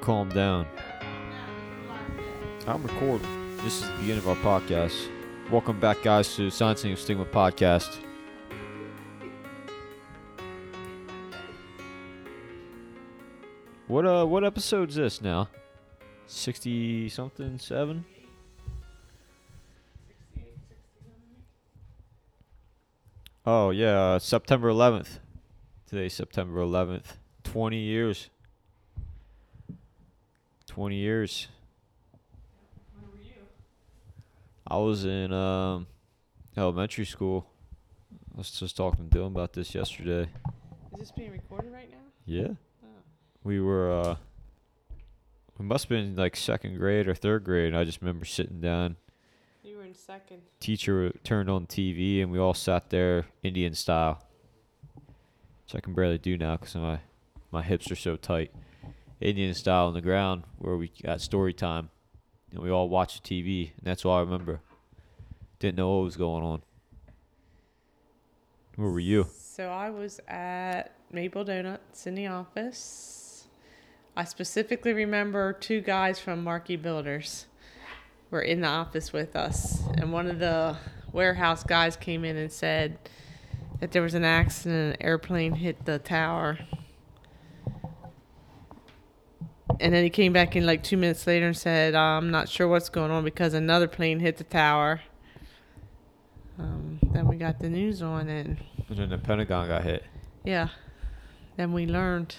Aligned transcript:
calm 0.00 0.28
down. 0.28 0.66
I'm 2.66 2.82
recording. 2.82 3.56
This 3.58 3.82
is 3.82 3.88
the 3.88 3.96
beginning 3.96 4.18
of 4.18 4.28
our 4.28 4.36
podcast. 4.36 5.08
Welcome 5.50 5.80
back, 5.80 6.02
guys, 6.02 6.34
to 6.36 6.50
Science 6.50 6.84
and 6.84 6.98
Stigma 6.98 7.24
podcast. 7.24 7.96
What 13.86 14.06
uh, 14.06 14.24
what 14.24 14.44
episode's 14.44 14.94
this 14.94 15.20
now? 15.20 15.48
Sixty 16.26 17.08
something, 17.08 17.58
seven. 17.58 18.04
Oh 23.46 23.70
yeah, 23.70 24.00
uh, 24.00 24.18
September 24.18 24.70
11th. 24.70 25.18
Today's 25.86 26.14
September 26.14 26.60
11th. 26.60 27.18
20 27.42 27.76
years. 27.76 28.30
20 30.74 30.96
years. 30.96 31.46
Where 32.98 33.08
were 33.08 33.22
you? 33.24 33.46
I 34.66 34.76
was 34.78 35.04
in 35.04 35.32
um, 35.32 35.86
elementary 36.56 37.04
school. 37.04 37.46
I 38.34 38.38
was 38.38 38.50
just 38.50 38.76
talking 38.76 39.08
to 39.08 39.16
Dylan 39.16 39.28
about 39.28 39.52
this 39.52 39.72
yesterday. 39.72 40.28
Is 40.92 40.98
this 40.98 41.12
being 41.12 41.30
recorded 41.30 41.72
right 41.72 41.88
now? 41.88 41.98
Yeah. 42.26 42.48
Oh. 42.82 42.88
We 43.44 43.60
were 43.60 43.92
uh 43.92 44.16
we 45.58 45.64
must 45.64 45.84
have 45.84 45.90
been 45.90 46.16
like 46.16 46.34
second 46.34 46.76
grade 46.78 47.06
or 47.06 47.14
third 47.14 47.44
grade 47.44 47.72
I 47.72 47.84
just 47.84 48.00
remember 48.00 48.24
sitting 48.24 48.60
down. 48.60 48.96
You 49.62 49.76
were 49.76 49.84
in 49.84 49.94
second. 49.94 50.42
Teacher 50.58 51.12
turned 51.22 51.48
on 51.48 51.66
TV 51.66 52.20
and 52.20 52.32
we 52.32 52.40
all 52.40 52.54
sat 52.54 52.90
there 52.90 53.26
Indian 53.44 53.74
style. 53.74 54.24
Which 54.96 55.76
I 55.76 55.80
can 55.80 55.94
barely 55.94 56.18
do 56.18 56.36
now 56.36 56.56
because 56.56 56.74
my 56.74 56.98
my 57.52 57.62
hips 57.62 57.92
are 57.92 57.96
so 57.96 58.16
tight. 58.16 58.50
Indian 59.20 59.54
style 59.54 59.86
on 59.86 59.94
the 59.94 60.00
ground 60.00 60.44
where 60.58 60.76
we 60.76 60.90
got 61.02 61.20
story 61.20 61.52
time 61.52 61.90
and 62.50 62.60
we 62.60 62.70
all 62.70 62.88
watched 62.88 63.24
TV 63.24 63.70
and 63.76 63.84
that's 63.84 64.04
all 64.04 64.16
I 64.16 64.20
remember. 64.20 64.60
Didn't 65.58 65.76
know 65.76 65.96
what 65.96 66.04
was 66.04 66.16
going 66.16 66.44
on. 66.44 66.62
Where 68.76 68.90
were 68.90 69.00
you? 69.00 69.26
So 69.32 69.68
I 69.68 69.90
was 69.90 70.20
at 70.26 70.92
Maple 71.12 71.44
Donuts 71.44 72.06
in 72.06 72.16
the 72.16 72.26
office. 72.26 73.46
I 74.16 74.24
specifically 74.24 74.92
remember 74.92 75.52
two 75.52 75.80
guys 75.80 76.18
from 76.18 76.42
Marquee 76.42 76.76
Builders 76.76 77.46
were 78.30 78.42
in 78.42 78.60
the 78.62 78.68
office 78.68 79.12
with 79.12 79.36
us, 79.36 79.82
and 79.96 80.12
one 80.12 80.28
of 80.28 80.40
the 80.40 80.76
warehouse 81.12 81.62
guys 81.62 81.96
came 81.96 82.24
in 82.24 82.36
and 82.36 82.50
said 82.50 82.98
that 83.80 83.92
there 83.92 84.02
was 84.02 84.14
an 84.14 84.24
accident, 84.24 84.96
an 84.96 85.06
airplane 85.06 85.54
hit 85.54 85.84
the 85.84 85.98
tower. 86.00 86.58
And 89.80 89.92
then 89.92 90.04
he 90.04 90.10
came 90.10 90.32
back 90.32 90.56
in 90.56 90.66
like 90.66 90.82
two 90.82 90.96
minutes 90.96 91.26
later 91.26 91.46
and 91.46 91.56
said, 91.56 91.94
I'm 91.94 92.30
not 92.30 92.48
sure 92.48 92.68
what's 92.68 92.88
going 92.88 93.10
on 93.10 93.24
because 93.24 93.54
another 93.54 93.88
plane 93.88 94.20
hit 94.20 94.36
the 94.36 94.44
tower. 94.44 95.00
Um, 96.58 97.00
then 97.12 97.26
we 97.26 97.36
got 97.36 97.58
the 97.58 97.68
news 97.68 98.00
on 98.00 98.28
it. 98.28 98.46
And 98.46 98.98
then 98.98 99.08
the 99.10 99.18
Pentagon 99.18 99.68
got 99.68 99.82
hit. 99.82 100.04
Yeah. 100.44 100.68
Then 101.56 101.72
we 101.72 101.86
learned 101.86 102.36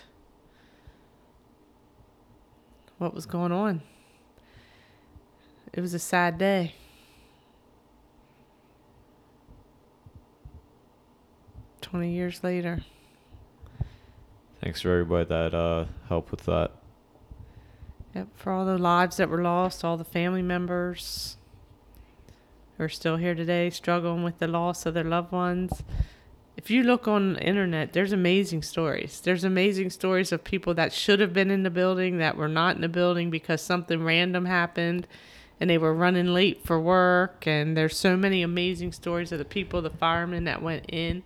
what 2.98 3.14
was 3.14 3.26
going 3.26 3.52
on. 3.52 3.82
It 5.74 5.82
was 5.82 5.94
a 5.94 6.00
sad 6.00 6.38
day. 6.38 6.76
Twenty 11.82 12.14
years 12.14 12.44
later. 12.44 12.84
Thanks 14.62 14.82
for 14.82 14.92
everybody 14.92 15.26
that 15.26 15.54
uh 15.54 15.86
helped 16.08 16.32
with 16.32 16.46
that. 16.46 16.72
Yep, 18.16 18.30
for 18.38 18.54
all 18.54 18.66
the 18.66 18.78
lives 18.78 19.18
that 19.18 19.30
were 19.30 19.42
lost, 19.42 19.84
all 19.84 19.98
the 19.98 20.06
family 20.06 20.42
members 20.42 21.36
who 22.78 22.86
are 22.86 22.90
still 22.90 23.18
here 23.18 23.36
today 23.36 23.70
struggling 23.70 24.24
with 24.24 24.40
the 24.40 24.48
loss 24.48 24.86
of 24.86 24.94
their 24.94 25.04
loved 25.04 25.34
ones. 25.34 25.84
If 26.56 26.72
you 26.72 26.84
look 26.84 27.10
on 27.10 27.34
the 27.34 27.44
internet, 27.44 27.92
there's 27.92 28.14
amazing 28.14 28.62
stories. 28.62 29.20
There's 29.20 29.44
amazing 29.44 29.90
stories 29.90 30.32
of 30.32 30.46
people 30.46 30.74
that 30.76 30.94
should 30.94 31.20
have 31.20 31.34
been 31.34 31.52
in 31.52 31.64
the 31.64 31.70
building 31.70 32.18
that 32.20 32.38
were 32.38 32.48
not 32.48 32.76
in 32.78 32.82
the 32.82 32.88
building 32.88 33.30
because 33.30 33.62
something 33.62 34.02
random 34.02 34.46
happened 34.46 35.08
and 35.60 35.70
they 35.70 35.78
were 35.78 35.94
running 35.94 36.28
late 36.28 36.64
for 36.64 36.80
work. 36.80 37.46
And 37.46 37.76
there's 37.76 37.98
so 37.98 38.16
many 38.16 38.42
amazing 38.42 38.94
stories 38.94 39.34
of 39.34 39.40
the 39.40 39.46
people, 39.46 39.82
the 39.82 39.90
firemen 39.90 40.46
that 40.46 40.62
went 40.62 40.86
in 40.88 41.24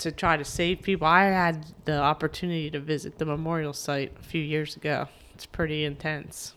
to 0.00 0.12
try 0.12 0.36
to 0.36 0.44
save 0.44 0.82
people. 0.82 1.06
I 1.06 1.24
had 1.24 1.66
the 1.84 1.98
opportunity 2.00 2.70
to 2.70 2.80
visit 2.80 3.18
the 3.18 3.24
memorial 3.24 3.72
site 3.72 4.12
a 4.18 4.22
few 4.22 4.42
years 4.42 4.76
ago. 4.76 5.08
It's 5.34 5.46
pretty 5.46 5.84
intense. 5.84 6.54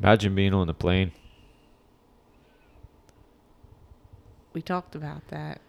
Imagine 0.00 0.34
being 0.34 0.54
on 0.54 0.66
the 0.66 0.74
plane. 0.74 1.12
We 4.52 4.62
talked 4.62 4.94
about 4.94 5.26
that. 5.28 5.60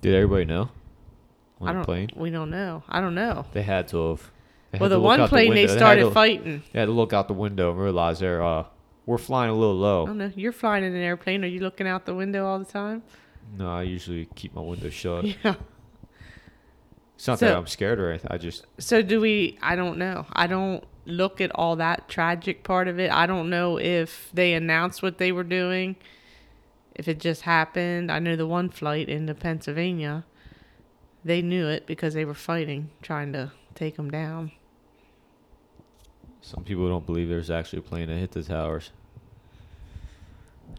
Did 0.00 0.14
everybody 0.14 0.44
know? 0.44 0.70
On 1.60 1.68
I 1.68 1.72
don't. 1.72 1.84
plane? 1.84 2.10
We 2.14 2.30
don't 2.30 2.50
know. 2.50 2.82
I 2.88 3.00
don't 3.00 3.14
know. 3.14 3.46
They 3.52 3.62
had 3.62 3.88
to 3.88 4.10
have. 4.10 4.30
Well, 4.80 4.90
the 4.90 5.00
one 5.00 5.26
plane 5.28 5.54
they 5.54 5.60
window. 5.62 5.72
had 5.72 5.78
started 5.78 6.02
to- 6.04 6.10
fighting. 6.10 6.62
They 6.72 6.78
had 6.80 6.86
to 6.86 6.92
look 6.92 7.12
out 7.12 7.26
the 7.28 7.34
window 7.34 7.70
and 7.70 7.80
realize 7.80 8.20
they're 8.20 8.42
uh 8.44 8.64
we're 9.06 9.18
flying 9.18 9.50
a 9.50 9.54
little 9.54 9.74
low. 9.76 10.02
I 10.04 10.06
don't 10.06 10.18
know. 10.18 10.32
You're 10.36 10.52
flying 10.52 10.84
in 10.84 10.94
an 10.94 11.00
airplane. 11.02 11.42
Are 11.42 11.48
you 11.48 11.60
looking 11.60 11.86
out 11.88 12.04
the 12.04 12.14
window 12.14 12.46
all 12.46 12.58
the 12.58 12.64
time? 12.66 13.02
No, 13.56 13.70
I 13.70 13.82
usually 13.82 14.26
keep 14.34 14.54
my 14.54 14.60
window 14.62 14.90
shut. 14.90 15.24
Yeah. 15.44 15.54
It's 17.16 17.26
not 17.26 17.40
that 17.40 17.56
I'm 17.56 17.66
scared 17.66 17.98
or 17.98 18.10
anything. 18.10 18.30
I 18.30 18.38
just 18.38 18.64
So 18.78 19.02
do 19.02 19.20
we? 19.20 19.58
I 19.60 19.74
don't 19.74 19.98
know. 19.98 20.24
I 20.34 20.46
don't 20.46 20.84
look 21.04 21.40
at 21.40 21.50
all 21.52 21.74
that 21.74 22.08
tragic 22.08 22.62
part 22.62 22.86
of 22.86 23.00
it. 23.00 23.10
I 23.10 23.26
don't 23.26 23.50
know 23.50 23.76
if 23.76 24.30
they 24.32 24.52
announced 24.54 25.02
what 25.02 25.18
they 25.18 25.32
were 25.32 25.42
doing, 25.42 25.96
if 26.94 27.08
it 27.08 27.18
just 27.18 27.42
happened. 27.42 28.12
I 28.12 28.20
know 28.20 28.36
the 28.36 28.46
one 28.46 28.68
flight 28.68 29.08
into 29.08 29.34
Pennsylvania, 29.34 30.24
they 31.24 31.42
knew 31.42 31.66
it 31.66 31.86
because 31.86 32.14
they 32.14 32.24
were 32.24 32.34
fighting, 32.34 32.90
trying 33.02 33.32
to 33.32 33.50
take 33.74 33.96
them 33.96 34.10
down. 34.12 34.52
some 36.40 36.62
people 36.62 36.88
don't 36.88 37.04
believe 37.04 37.28
there's 37.28 37.50
actually 37.50 37.80
a 37.80 37.82
plane 37.82 38.06
that 38.08 38.16
hit 38.16 38.30
the 38.30 38.44
towers. 38.44 38.92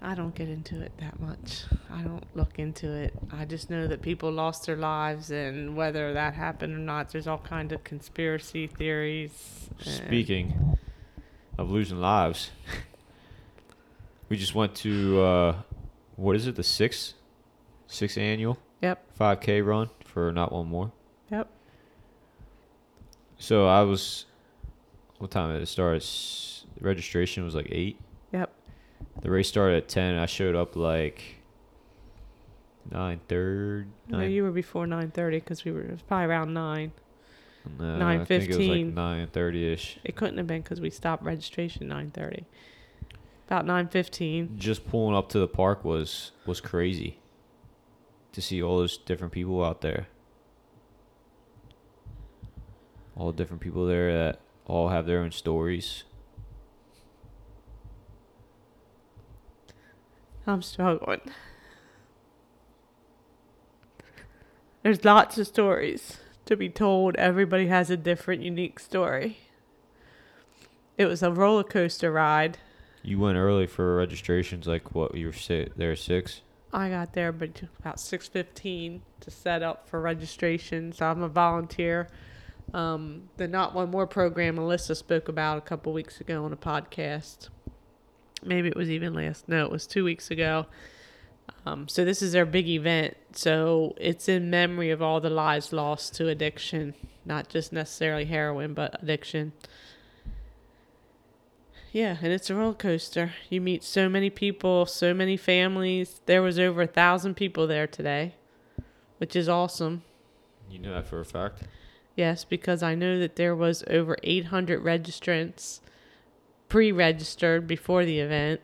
I 0.01 0.15
don't 0.15 0.33
get 0.33 0.47
into 0.49 0.79
it 0.81 0.91
that 0.99 1.19
much. 1.19 1.63
I 1.91 2.01
don't 2.01 2.23
look 2.35 2.57
into 2.57 2.89
it. 2.91 3.13
I 3.31 3.45
just 3.45 3.69
know 3.69 3.87
that 3.87 4.01
people 4.01 4.31
lost 4.31 4.65
their 4.65 4.77
lives, 4.77 5.29
and 5.31 5.75
whether 5.75 6.13
that 6.13 6.33
happened 6.35 6.73
or 6.73 6.77
not, 6.79 7.09
there's 7.11 7.27
all 7.27 7.37
kind 7.39 7.71
of 7.71 7.83
conspiracy 7.83 8.67
theories. 8.67 9.69
Speaking 9.81 10.77
of 11.57 11.69
losing 11.69 11.99
lives, 11.99 12.51
we 14.29 14.37
just 14.37 14.55
went 14.55 14.75
to 14.75 15.21
uh 15.21 15.55
what 16.15 16.35
is 16.35 16.47
it, 16.47 16.55
the 16.55 16.63
sixth 16.63 17.13
sixth 17.87 18.17
annual 18.17 18.57
Yep. 18.81 19.03
five 19.15 19.41
K 19.41 19.61
run 19.61 19.89
for 20.05 20.31
not 20.31 20.51
one 20.53 20.67
more. 20.67 20.91
Yep. 21.31 21.49
So 23.37 23.67
I 23.67 23.83
was, 23.83 24.25
what 25.17 25.31
time 25.31 25.53
did 25.53 25.61
it 25.61 25.67
start? 25.67 26.03
Registration 26.81 27.43
was 27.45 27.55
like 27.55 27.67
eight. 27.71 27.97
Yep. 28.33 28.51
The 29.21 29.29
race 29.29 29.47
started 29.47 29.77
at 29.77 29.89
ten. 29.89 30.15
I 30.15 30.25
showed 30.25 30.55
up 30.55 30.75
like 30.75 31.21
nine 32.89 33.19
thirty. 33.27 33.87
No, 34.07 34.21
you 34.21 34.43
were 34.43 34.51
before 34.51 34.87
nine 34.87 35.11
thirty 35.11 35.39
because 35.39 35.65
we 35.65 35.71
were 35.71 35.81
it 35.81 35.91
was 35.91 36.01
probably 36.01 36.25
around 36.27 36.53
nine. 36.53 36.91
no, 37.77 38.07
I 38.07 38.23
think 38.23 38.45
it 38.45 38.49
was 38.49 38.57
like 38.57 38.77
9:15. 38.79 38.93
nine 38.93 39.27
thirty 39.27 39.71
ish. 39.73 39.99
It 40.03 40.15
couldn't 40.15 40.37
have 40.37 40.47
been 40.47 40.61
because 40.61 40.79
we 40.79 40.89
stopped 40.89 41.23
registration 41.23 41.87
nine 41.87 42.11
thirty. 42.11 42.45
About 43.47 43.65
nine 43.65 43.87
fifteen. 43.87 44.57
Just 44.57 44.87
pulling 44.87 45.15
up 45.15 45.29
to 45.29 45.39
the 45.39 45.47
park 45.47 45.83
was 45.83 46.31
was 46.45 46.61
crazy. 46.61 47.19
To 48.33 48.41
see 48.41 48.61
all 48.61 48.77
those 48.77 48.97
different 48.97 49.33
people 49.33 49.63
out 49.63 49.81
there. 49.81 50.07
All 53.15 53.31
the 53.31 53.37
different 53.37 53.61
people 53.61 53.85
there 53.85 54.13
that 54.13 54.39
all 54.65 54.89
have 54.89 55.05
their 55.07 55.19
own 55.19 55.31
stories. 55.31 56.03
I'm 60.49 60.61
struggling. 60.63 61.21
There's 64.81 65.05
lots 65.05 65.37
of 65.37 65.45
stories 65.45 66.17
to 66.45 66.55
be 66.55 66.69
told. 66.69 67.15
Everybody 67.17 67.67
has 67.67 67.89
a 67.89 67.97
different, 67.97 68.41
unique 68.41 68.79
story. 68.79 69.37
It 70.97 71.05
was 71.05 71.21
a 71.21 71.31
roller 71.31 71.63
coaster 71.63 72.11
ride. 72.11 72.57
You 73.03 73.19
went 73.19 73.37
early 73.37 73.67
for 73.67 73.95
registrations, 73.95 74.67
like 74.67 74.95
what 74.95 75.15
you 75.15 75.27
were 75.27 75.33
si- 75.33 75.69
there 75.75 75.95
six. 75.95 76.41
I 76.73 76.89
got 76.89 77.13
there 77.13 77.31
but 77.31 77.63
about 77.79 77.99
six 77.99 78.27
fifteen 78.27 79.01
to 79.21 79.31
set 79.31 79.61
up 79.63 79.87
for 79.87 80.01
registration. 80.01 80.91
So 80.91 81.05
I'm 81.05 81.21
a 81.21 81.29
volunteer. 81.29 82.09
Um, 82.73 83.29
the 83.37 83.47
Not 83.47 83.73
One 83.73 83.89
More 83.89 84.07
program 84.07 84.57
Alyssa 84.57 84.95
spoke 84.95 85.27
about 85.27 85.57
a 85.57 85.61
couple 85.61 85.93
weeks 85.93 86.19
ago 86.19 86.43
on 86.43 86.53
a 86.53 86.57
podcast. 86.57 87.49
Maybe 88.43 88.67
it 88.67 88.75
was 88.75 88.89
even 88.89 89.13
last. 89.13 89.47
No, 89.47 89.65
it 89.65 89.71
was 89.71 89.85
two 89.87 90.03
weeks 90.03 90.31
ago. 90.31 90.65
Um, 91.65 91.87
so 91.87 92.05
this 92.05 92.21
is 92.21 92.31
their 92.31 92.45
big 92.45 92.67
event. 92.67 93.17
So 93.33 93.95
it's 93.99 94.29
in 94.29 94.49
memory 94.49 94.91
of 94.91 95.01
all 95.01 95.19
the 95.19 95.29
lives 95.29 95.73
lost 95.73 96.15
to 96.15 96.27
addiction 96.27 96.93
not 97.29 97.47
just 97.47 97.71
necessarily 97.71 98.25
heroin, 98.25 98.73
but 98.73 99.01
addiction. 99.01 99.53
Yeah, 101.91 102.17
and 102.21 102.33
it's 102.33 102.49
a 102.49 102.55
roller 102.55 102.73
coaster. 102.73 103.33
You 103.49 103.61
meet 103.61 103.83
so 103.83 104.09
many 104.09 104.29
people, 104.29 104.85
so 104.85 105.13
many 105.13 105.37
families. 105.37 106.21
There 106.25 106.41
was 106.41 106.59
over 106.59 106.81
a 106.81 106.87
thousand 106.87 107.35
people 107.35 107.67
there 107.67 107.87
today, 107.87 108.35
which 109.19 109.35
is 109.35 109.47
awesome. 109.47 110.03
You 110.69 110.79
know 110.79 110.93
that 110.93 111.07
for 111.07 111.19
a 111.19 111.25
fact. 111.25 111.63
Yes, 112.15 112.43
because 112.43 112.83
I 112.83 112.95
know 112.95 113.19
that 113.19 113.37
there 113.37 113.55
was 113.55 113.83
over 113.87 114.17
800 114.23 114.83
registrants 114.83 115.79
pre-registered 116.69 117.67
before 117.67 118.05
the 118.05 118.19
event. 118.19 118.61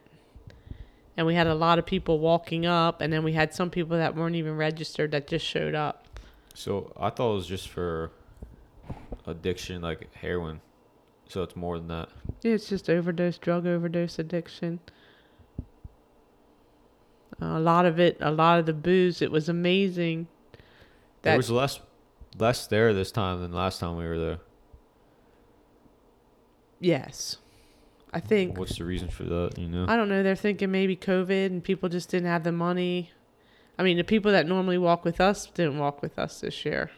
And 1.17 1.25
we 1.25 1.33
had 1.35 1.47
a 1.47 1.55
lot 1.55 1.79
of 1.79 1.85
people 1.85 2.19
walking 2.19 2.65
up 2.65 3.01
and 3.01 3.11
then 3.11 3.23
we 3.23 3.33
had 3.33 3.53
some 3.53 3.69
people 3.69 3.97
that 3.97 4.15
weren't 4.15 4.35
even 4.35 4.55
registered 4.57 5.11
that 5.11 5.27
just 5.27 5.45
showed 5.45 5.73
up. 5.75 6.05
So 6.53 6.91
I 6.97 7.09
thought 7.09 7.31
it 7.31 7.35
was 7.35 7.47
just 7.47 7.69
for 7.69 8.11
addiction, 9.25 9.81
like 9.81 10.13
heroin. 10.15 10.61
So 11.27 11.41
it's 11.43 11.55
more 11.55 11.77
than 11.77 11.87
that. 11.87 12.09
Yeah, 12.43 12.53
it's 12.53 12.69
just 12.69 12.89
overdose, 12.89 13.37
drug 13.37 13.65
overdose 13.65 14.19
addiction. 14.19 14.79
a 17.41 17.59
lot 17.59 17.85
of 17.85 17.99
it, 17.99 18.17
a 18.21 18.31
lot 18.31 18.59
of 18.59 18.65
the 18.65 18.73
booze, 18.73 19.21
it 19.21 19.31
was 19.31 19.49
amazing. 19.49 20.27
There 21.21 21.33
That 21.33 21.37
was 21.37 21.49
less 21.49 21.79
less 22.37 22.67
there 22.67 22.93
this 22.93 23.11
time 23.11 23.41
than 23.41 23.53
last 23.53 23.79
time 23.79 23.95
we 23.97 24.05
were 24.05 24.19
there. 24.19 24.39
yes. 26.79 27.37
I 28.15 28.21
think 28.21 28.57
What's 28.57 28.77
the 28.77 28.85
reason 28.85 29.09
for 29.09 29.23
that? 29.23 29.57
You 29.57 29.67
know. 29.67 29.85
I 29.89 29.97
don't 29.97 30.07
know. 30.07 30.23
They're 30.23 30.37
thinking 30.37 30.71
maybe 30.71 30.95
COVID 30.95 31.47
and 31.47 31.61
people 31.61 31.89
just 31.89 32.09
didn't 32.09 32.29
have 32.29 32.45
the 32.45 32.53
money. 32.53 33.11
I 33.77 33.83
mean, 33.83 33.97
the 33.97 34.05
people 34.05 34.31
that 34.31 34.47
normally 34.47 34.77
walk 34.77 35.03
with 35.03 35.19
us 35.19 35.47
didn't 35.47 35.79
walk 35.79 36.01
with 36.01 36.17
us 36.17 36.39
this 36.39 36.63
year. 36.63 36.91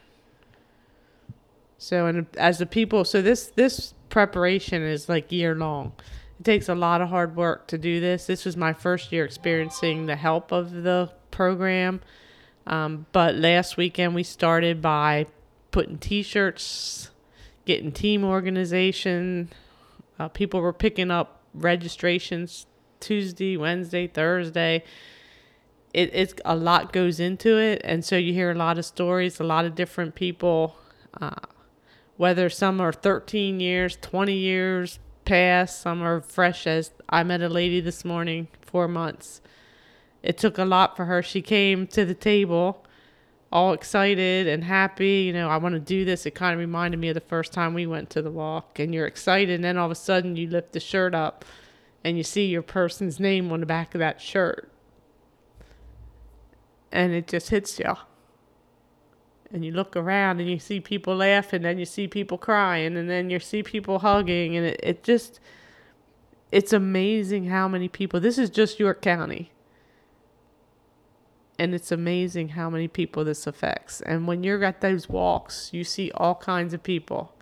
So, 1.76 2.06
and 2.06 2.26
as 2.36 2.58
the 2.58 2.66
people, 2.66 3.04
so 3.04 3.20
this 3.20 3.48
this 3.48 3.94
preparation 4.10 4.82
is 4.82 5.08
like 5.08 5.32
year 5.32 5.56
long. 5.56 5.92
It 6.38 6.44
takes 6.44 6.68
a 6.68 6.74
lot 6.76 7.00
of 7.00 7.08
hard 7.08 7.34
work 7.34 7.66
to 7.66 7.78
do 7.78 7.98
this. 7.98 8.26
This 8.26 8.44
was 8.44 8.56
my 8.56 8.72
first 8.72 9.10
year 9.10 9.24
experiencing 9.24 10.06
the 10.06 10.14
help 10.14 10.52
of 10.52 10.70
the 10.70 11.10
program. 11.32 12.00
Um, 12.64 13.06
but 13.10 13.34
last 13.34 13.76
weekend 13.76 14.14
we 14.14 14.22
started 14.22 14.80
by 14.80 15.26
putting 15.72 15.98
T-shirts, 15.98 17.10
getting 17.64 17.90
team 17.90 18.24
organization, 18.24 19.50
uh, 20.18 20.28
people 20.28 20.60
were 20.60 20.72
picking 20.72 21.10
up 21.10 21.42
registrations 21.54 22.66
Tuesday, 23.00 23.56
Wednesday, 23.56 24.06
Thursday. 24.06 24.84
It, 25.94 26.10
it's 26.12 26.34
a 26.44 26.56
lot 26.56 26.92
goes 26.92 27.20
into 27.20 27.58
it, 27.58 27.80
and 27.84 28.04
so 28.04 28.16
you 28.16 28.32
hear 28.32 28.50
a 28.50 28.54
lot 28.54 28.78
of 28.78 28.84
stories, 28.84 29.40
a 29.40 29.44
lot 29.44 29.64
of 29.64 29.74
different 29.74 30.14
people. 30.14 30.76
Uh, 31.20 31.30
whether 32.16 32.50
some 32.50 32.80
are 32.80 32.92
13 32.92 33.60
years, 33.60 33.96
20 34.00 34.34
years 34.34 34.98
past, 35.24 35.80
some 35.80 36.02
are 36.02 36.20
fresh 36.20 36.66
as 36.66 36.90
I 37.08 37.22
met 37.22 37.40
a 37.42 37.48
lady 37.48 37.80
this 37.80 38.04
morning, 38.04 38.48
four 38.60 38.88
months. 38.88 39.40
It 40.22 40.36
took 40.36 40.58
a 40.58 40.64
lot 40.64 40.96
for 40.96 41.04
her. 41.04 41.22
She 41.22 41.40
came 41.40 41.86
to 41.88 42.04
the 42.04 42.14
table 42.14 42.84
all 43.50 43.72
excited 43.72 44.46
and 44.46 44.64
happy. 44.64 45.22
You 45.22 45.32
know, 45.32 45.48
I 45.48 45.56
want 45.56 45.74
to 45.74 45.80
do 45.80 46.04
this. 46.04 46.26
It 46.26 46.34
kind 46.34 46.52
of 46.52 46.58
reminded 46.58 47.00
me 47.00 47.08
of 47.08 47.14
the 47.14 47.20
first 47.20 47.52
time 47.52 47.74
we 47.74 47.86
went 47.86 48.10
to 48.10 48.22
the 48.22 48.30
walk, 48.30 48.78
and 48.78 48.94
you're 48.94 49.06
excited, 49.06 49.54
and 49.54 49.64
then 49.64 49.76
all 49.76 49.86
of 49.86 49.92
a 49.92 49.94
sudden 49.94 50.36
you 50.36 50.48
lift 50.48 50.72
the 50.72 50.80
shirt 50.80 51.14
up 51.14 51.44
and 52.04 52.16
you 52.16 52.22
see 52.22 52.46
your 52.46 52.62
person's 52.62 53.18
name 53.18 53.50
on 53.50 53.60
the 53.60 53.66
back 53.66 53.94
of 53.94 53.98
that 53.98 54.20
shirt. 54.20 54.70
And 56.92 57.12
it 57.12 57.26
just 57.26 57.50
hits 57.50 57.78
you. 57.78 57.96
And 59.50 59.64
you 59.64 59.72
look 59.72 59.96
around 59.96 60.40
and 60.40 60.48
you 60.48 60.58
see 60.58 60.78
people 60.78 61.16
laughing, 61.16 61.64
and 61.64 61.78
you 61.78 61.86
see 61.86 62.06
people 62.06 62.38
crying, 62.38 62.96
and 62.96 63.10
then 63.10 63.30
you 63.30 63.40
see 63.40 63.62
people 63.62 63.98
hugging, 63.98 64.56
and 64.56 64.66
it, 64.66 64.80
it 64.82 65.02
just, 65.02 65.40
it's 66.52 66.72
amazing 66.72 67.46
how 67.46 67.66
many 67.66 67.88
people, 67.88 68.20
this 68.20 68.38
is 68.38 68.48
just 68.48 68.78
York 68.78 69.02
County 69.02 69.50
and 71.58 71.74
it's 71.74 71.90
amazing 71.90 72.50
how 72.50 72.70
many 72.70 72.86
people 72.86 73.24
this 73.24 73.46
affects. 73.46 74.00
And 74.02 74.26
when 74.26 74.44
you're 74.44 74.62
at 74.64 74.80
those 74.80 75.08
walks, 75.08 75.70
you 75.72 75.82
see 75.82 76.10
all 76.14 76.36
kinds 76.36 76.72
of 76.72 76.82
people. 76.82 77.34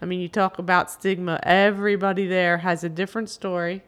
I 0.00 0.04
mean, 0.04 0.20
you 0.20 0.28
talk 0.28 0.58
about 0.58 0.90
stigma, 0.90 1.40
everybody 1.42 2.26
there 2.26 2.58
has 2.58 2.84
a 2.84 2.88
different 2.88 3.30
story. 3.30 3.82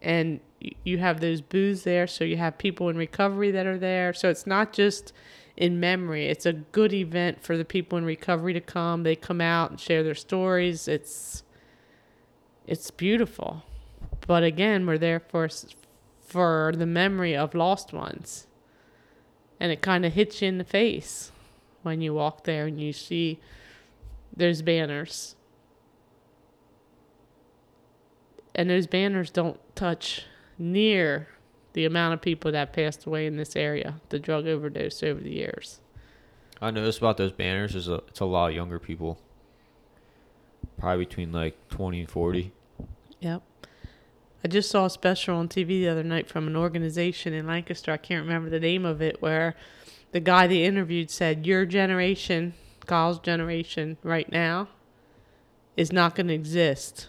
And 0.00 0.40
you 0.84 0.98
have 0.98 1.20
those 1.20 1.42
booths 1.42 1.82
there, 1.82 2.06
so 2.06 2.24
you 2.24 2.38
have 2.38 2.56
people 2.56 2.88
in 2.88 2.96
recovery 2.96 3.50
that 3.50 3.66
are 3.66 3.78
there. 3.78 4.14
So 4.14 4.30
it's 4.30 4.46
not 4.46 4.72
just 4.72 5.12
in 5.56 5.80
memory, 5.80 6.26
it's 6.26 6.46
a 6.46 6.52
good 6.52 6.92
event 6.92 7.42
for 7.42 7.56
the 7.56 7.64
people 7.64 7.98
in 7.98 8.04
recovery 8.04 8.52
to 8.52 8.60
come. 8.60 9.02
They 9.02 9.16
come 9.16 9.40
out 9.40 9.70
and 9.70 9.80
share 9.80 10.02
their 10.02 10.14
stories. 10.14 10.86
It's 10.88 11.42
it's 12.66 12.90
beautiful. 12.90 13.62
But 14.26 14.42
again, 14.42 14.86
we're 14.86 14.98
there 14.98 15.20
for 15.20 15.48
for 16.26 16.74
the 16.76 16.86
memory 16.86 17.36
of 17.36 17.54
lost 17.54 17.92
ones. 17.92 18.46
And 19.58 19.72
it 19.72 19.80
kind 19.80 20.04
of 20.04 20.12
hits 20.12 20.42
you 20.42 20.48
in 20.48 20.58
the 20.58 20.64
face 20.64 21.30
when 21.82 22.00
you 22.00 22.12
walk 22.12 22.44
there 22.44 22.66
and 22.66 22.80
you 22.80 22.92
see 22.92 23.40
those 24.36 24.60
banners. 24.60 25.36
And 28.54 28.68
those 28.68 28.86
banners 28.86 29.30
don't 29.30 29.60
touch 29.76 30.24
near 30.58 31.28
the 31.74 31.84
amount 31.84 32.14
of 32.14 32.22
people 32.22 32.50
that 32.52 32.72
passed 32.72 33.06
away 33.06 33.26
in 33.26 33.36
this 33.36 33.54
area, 33.54 34.00
the 34.08 34.18
drug 34.18 34.46
overdose 34.46 35.02
over 35.02 35.20
the 35.20 35.32
years. 35.32 35.80
I 36.60 36.70
noticed 36.70 36.98
about 36.98 37.18
those 37.18 37.32
banners 37.32 37.74
is 37.74 37.86
a, 37.86 37.96
it's 38.08 38.20
a 38.20 38.24
lot 38.24 38.48
of 38.48 38.56
younger 38.56 38.78
people. 38.78 39.18
Probably 40.78 41.04
between 41.04 41.32
like 41.32 41.68
20 41.68 42.00
and 42.00 42.10
40. 42.10 42.52
Yep. 43.20 43.42
I 44.44 44.48
just 44.48 44.70
saw 44.70 44.84
a 44.86 44.90
special 44.90 45.36
on 45.36 45.48
TV 45.48 45.68
the 45.68 45.88
other 45.88 46.04
night 46.04 46.28
from 46.28 46.46
an 46.46 46.56
organization 46.56 47.32
in 47.32 47.46
Lancaster. 47.46 47.90
I 47.92 47.96
can't 47.96 48.22
remember 48.24 48.48
the 48.50 48.60
name 48.60 48.84
of 48.84 49.02
it, 49.02 49.20
where 49.20 49.54
the 50.12 50.20
guy 50.20 50.46
they 50.46 50.64
interviewed 50.64 51.10
said, 51.10 51.46
Your 51.46 51.66
generation, 51.66 52.54
Kyle's 52.86 53.18
generation 53.18 53.96
right 54.02 54.30
now, 54.30 54.68
is 55.76 55.92
not 55.92 56.14
going 56.14 56.28
to 56.28 56.34
exist 56.34 57.08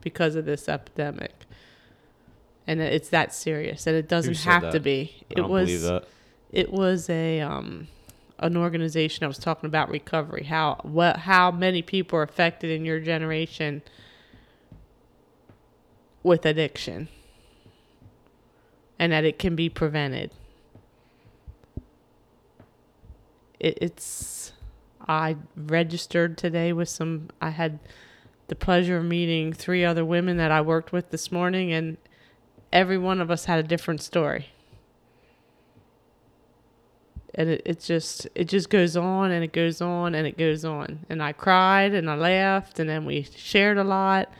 because 0.00 0.34
of 0.36 0.44
this 0.44 0.68
epidemic. 0.68 1.32
And 2.66 2.80
it's 2.80 3.08
that 3.08 3.34
serious, 3.34 3.86
and 3.88 3.96
it 3.96 4.08
doesn't 4.08 4.38
have 4.38 4.62
that? 4.62 4.72
to 4.72 4.80
be. 4.80 5.12
I 5.22 5.24
It 5.30 5.34
don't 5.36 5.50
was 5.50 5.66
believe 5.66 5.82
that. 5.82 6.04
it 6.52 6.72
was 6.72 7.10
a 7.10 7.40
um 7.40 7.88
an 8.38 8.56
organization 8.56 9.24
I 9.24 9.26
was 9.28 9.38
talking 9.38 9.66
about 9.66 9.88
recovery 9.88 10.44
how 10.44 10.78
what 10.82 11.16
how 11.18 11.50
many 11.52 11.80
people 11.82 12.18
are 12.18 12.22
affected 12.24 12.70
in 12.70 12.84
your 12.84 12.98
generation 13.00 13.82
with 16.22 16.46
addiction 16.46 17.08
and 18.98 19.12
that 19.12 19.24
it 19.24 19.38
can 19.38 19.56
be 19.56 19.68
prevented. 19.68 20.30
It, 23.58 23.78
it's 23.80 24.52
I 25.08 25.36
registered 25.56 26.38
today 26.38 26.72
with 26.72 26.88
some 26.88 27.28
I 27.40 27.50
had 27.50 27.80
the 28.48 28.54
pleasure 28.54 28.98
of 28.98 29.04
meeting 29.04 29.52
three 29.52 29.84
other 29.84 30.04
women 30.04 30.36
that 30.36 30.50
I 30.50 30.60
worked 30.60 30.92
with 30.92 31.10
this 31.10 31.32
morning 31.32 31.72
and 31.72 31.96
every 32.72 32.98
one 32.98 33.20
of 33.20 33.30
us 33.30 33.46
had 33.46 33.58
a 33.58 33.62
different 33.66 34.00
story. 34.00 34.48
And 37.34 37.48
it, 37.48 37.62
it 37.64 37.80
just 37.80 38.28
it 38.34 38.44
just 38.44 38.68
goes 38.70 38.96
on 38.96 39.30
and 39.30 39.42
it 39.42 39.52
goes 39.52 39.80
on 39.80 40.14
and 40.14 40.26
it 40.26 40.36
goes 40.36 40.64
on. 40.64 41.00
And 41.08 41.22
i 41.22 41.32
cried 41.32 41.94
and 41.94 42.08
i 42.08 42.14
laughed 42.14 42.78
and 42.78 42.88
then 42.88 43.04
we 43.04 43.22
shared 43.22 43.78
a 43.78 43.84
lot 43.84 44.32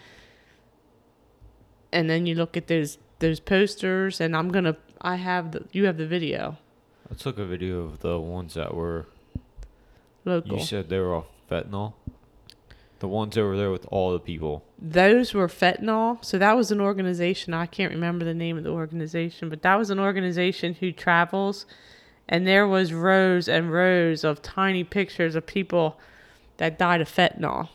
and 1.93 2.09
then 2.11 2.27
you 2.27 2.35
look 2.35 2.57
at 2.57 2.67
those 2.69 2.99
those 3.21 3.41
posters 3.41 4.21
and 4.21 4.37
i'm 4.37 4.51
gonna 4.51 4.77
i 5.01 5.17
have 5.17 5.53
the 5.53 5.65
you 5.73 5.85
have 5.87 5.97
the 5.97 6.07
video 6.07 6.57
I 7.11 7.15
took 7.15 7.39
a 7.39 7.45
video 7.45 7.81
of 7.81 7.99
the 8.01 8.19
ones 8.19 8.55
that 8.55 8.75
were. 8.75 9.05
local 10.25 10.57
You 10.59 10.65
said 10.65 10.89
they 10.89 10.99
were 10.99 11.15
off 11.15 11.27
fentanyl. 11.51 11.93
The 13.01 13.09
ones 13.09 13.37
over 13.37 13.55
there 13.57 13.71
with 13.71 13.85
all 13.91 14.13
the 14.13 14.19
people. 14.21 14.65
those 14.79 15.35
were 15.35 15.49
fentanyl 15.49 16.25
so 16.25 16.39
that 16.39 16.57
was 16.57 16.71
an 16.71 16.81
organization 16.81 17.53
i 17.53 17.67
can't 17.67 17.93
remember 17.93 18.25
the 18.25 18.33
name 18.35 18.57
of 18.57 18.65
the 18.65 18.71
organization 18.71 19.49
but 19.51 19.61
that 19.63 19.75
was 19.77 19.91
an 19.91 19.99
organization 19.99 20.75
who 20.75 20.91
travels 20.93 21.67
and 22.29 22.47
there 22.47 22.67
was 22.67 22.93
rows 22.93 23.49
and 23.49 23.73
rows 23.73 24.23
of 24.25 24.41
tiny 24.41 24.85
pictures 24.85 25.35
of 25.35 25.45
people 25.47 25.99
that 26.59 26.79
died 26.79 27.01
of 27.01 27.09
fentanyl 27.09 27.69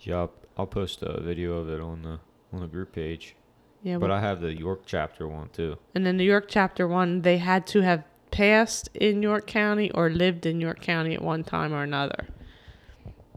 Yeah, 0.00 0.16
I'll, 0.22 0.32
I'll 0.58 0.66
post 0.66 1.02
a 1.02 1.20
video 1.20 1.56
of 1.58 1.68
it 1.70 1.80
on 1.80 2.02
the 2.02 2.18
on 2.52 2.60
the 2.60 2.66
group 2.66 2.92
page. 2.92 3.34
yeah 3.82 3.98
But 3.98 4.10
I 4.10 4.20
have 4.20 4.40
the 4.40 4.52
York 4.52 4.82
chapter 4.86 5.26
one 5.26 5.48
too. 5.52 5.78
And 5.94 6.04
then 6.06 6.16
New 6.16 6.24
York 6.24 6.46
chapter 6.48 6.86
one, 6.86 7.22
they 7.22 7.38
had 7.38 7.66
to 7.68 7.80
have 7.80 8.04
passed 8.30 8.88
in 8.94 9.22
York 9.22 9.46
County 9.46 9.90
or 9.92 10.08
lived 10.10 10.46
in 10.46 10.60
York 10.60 10.80
County 10.80 11.14
at 11.14 11.22
one 11.22 11.44
time 11.44 11.72
or 11.72 11.82
another. 11.82 12.28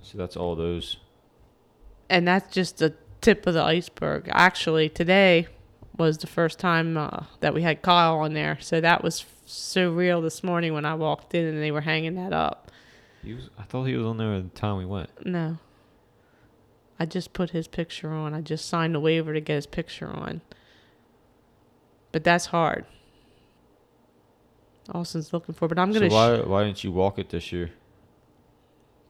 So 0.01 0.17
that's 0.17 0.36
all 0.36 0.55
those. 0.55 0.98
And 2.10 2.27
that's 2.27 2.53
just 2.53 2.77
the 2.77 2.93
tip 3.22 3.48
of 3.48 3.53
the 3.53 3.63
iceberg. 3.63 4.29
Actually, 4.32 4.89
today 4.89 5.48
was 5.98 6.17
the 6.17 6.27
first 6.27 6.60
time 6.60 6.98
uh, 6.98 7.24
that 7.39 7.53
we 7.53 7.62
had 7.62 7.82
Kyle 7.82 8.20
on 8.20 8.34
there. 8.34 8.58
So 8.62 8.82
that 8.82 9.03
was 9.03 9.25
so 9.46 9.91
real 9.91 10.22
this 10.22 10.43
morning 10.43 10.74
when 10.74 10.86
I 10.86 10.96
walked 10.96 11.34
in 11.34 11.46
and 11.46 11.62
they 11.62 11.72
were 11.72 11.82
hanging 11.82 12.15
that 12.15 12.34
up. 12.34 12.72
He 13.24 13.34
was. 13.34 13.50
I 13.58 13.63
thought 13.63 13.86
he 13.86 13.96
was 13.96 14.05
on 14.05 14.17
there 14.17 14.34
at 14.34 14.53
the 14.53 14.60
time 14.60 14.77
we 14.77 14.86
went. 14.86 15.10
No. 15.25 15.58
I 17.00 17.05
just 17.05 17.33
put 17.33 17.51
his 17.51 17.67
picture 17.67 18.12
on. 18.12 18.33
I 18.33 18.41
just 18.41 18.67
signed 18.67 18.95
a 18.95 19.00
waiver 19.00 19.33
to 19.33 19.41
get 19.41 19.55
his 19.55 19.65
picture 19.65 20.07
on. 20.07 20.41
But 22.12 22.23
that's 22.23 22.47
hard. 22.47 22.85
Austin's 24.93 25.33
looking 25.33 25.55
for, 25.55 25.67
but 25.67 25.79
I'm 25.79 25.91
gonna 25.91 26.09
sh- 26.09 26.13
why 26.13 26.39
why 26.41 26.63
didn't 26.65 26.83
you 26.83 26.91
walk 26.91 27.17
it 27.17 27.29
this 27.29 27.51
year? 27.51 27.71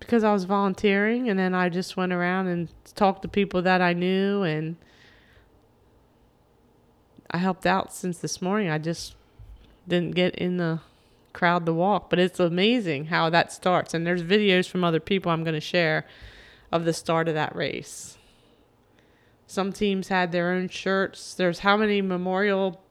because 0.04 0.24
I 0.24 0.34
was 0.34 0.44
volunteering 0.44 1.30
and 1.30 1.40
then 1.40 1.54
I 1.56 1.70
just 1.70 1.96
went 1.96 2.12
around 2.12 2.48
and 2.48 2.70
talked 2.94 3.22
to 3.22 3.28
people 3.30 3.62
that 3.62 3.82
I 3.82 3.94
knew 3.94 4.44
and 4.44 4.76
I 7.32 7.38
helped 7.38 7.66
out 7.66 7.94
since 7.94 8.18
this 8.20 8.42
morning. 8.42 8.70
I 8.70 8.78
just 8.78 9.16
didn't 9.88 10.14
get 10.14 10.36
in 10.36 10.58
the 10.58 10.82
crowd 11.32 11.66
to 11.66 11.74
walk, 11.74 12.10
but 12.10 12.20
it's 12.20 12.40
amazing 12.40 13.06
how 13.06 13.30
that 13.30 13.52
starts. 13.52 13.94
And 13.94 14.06
there's 14.06 14.22
videos 14.22 14.70
from 14.70 14.84
other 14.84 15.00
people 15.00 15.32
I'm 15.32 15.44
going 15.44 15.56
to 15.56 15.62
share 15.62 16.06
of 16.74 16.86
the 16.86 16.94
start 16.94 17.28
of 17.28 17.36
that 17.36 17.56
race. 17.56 18.18
Some 19.46 19.72
teams 19.72 20.08
had 20.08 20.32
their 20.32 20.52
own 20.52 20.70
shirts. 20.70 21.36
There's 21.36 21.60
how 21.60 21.78
many 21.78 22.02
memorial 22.02 22.82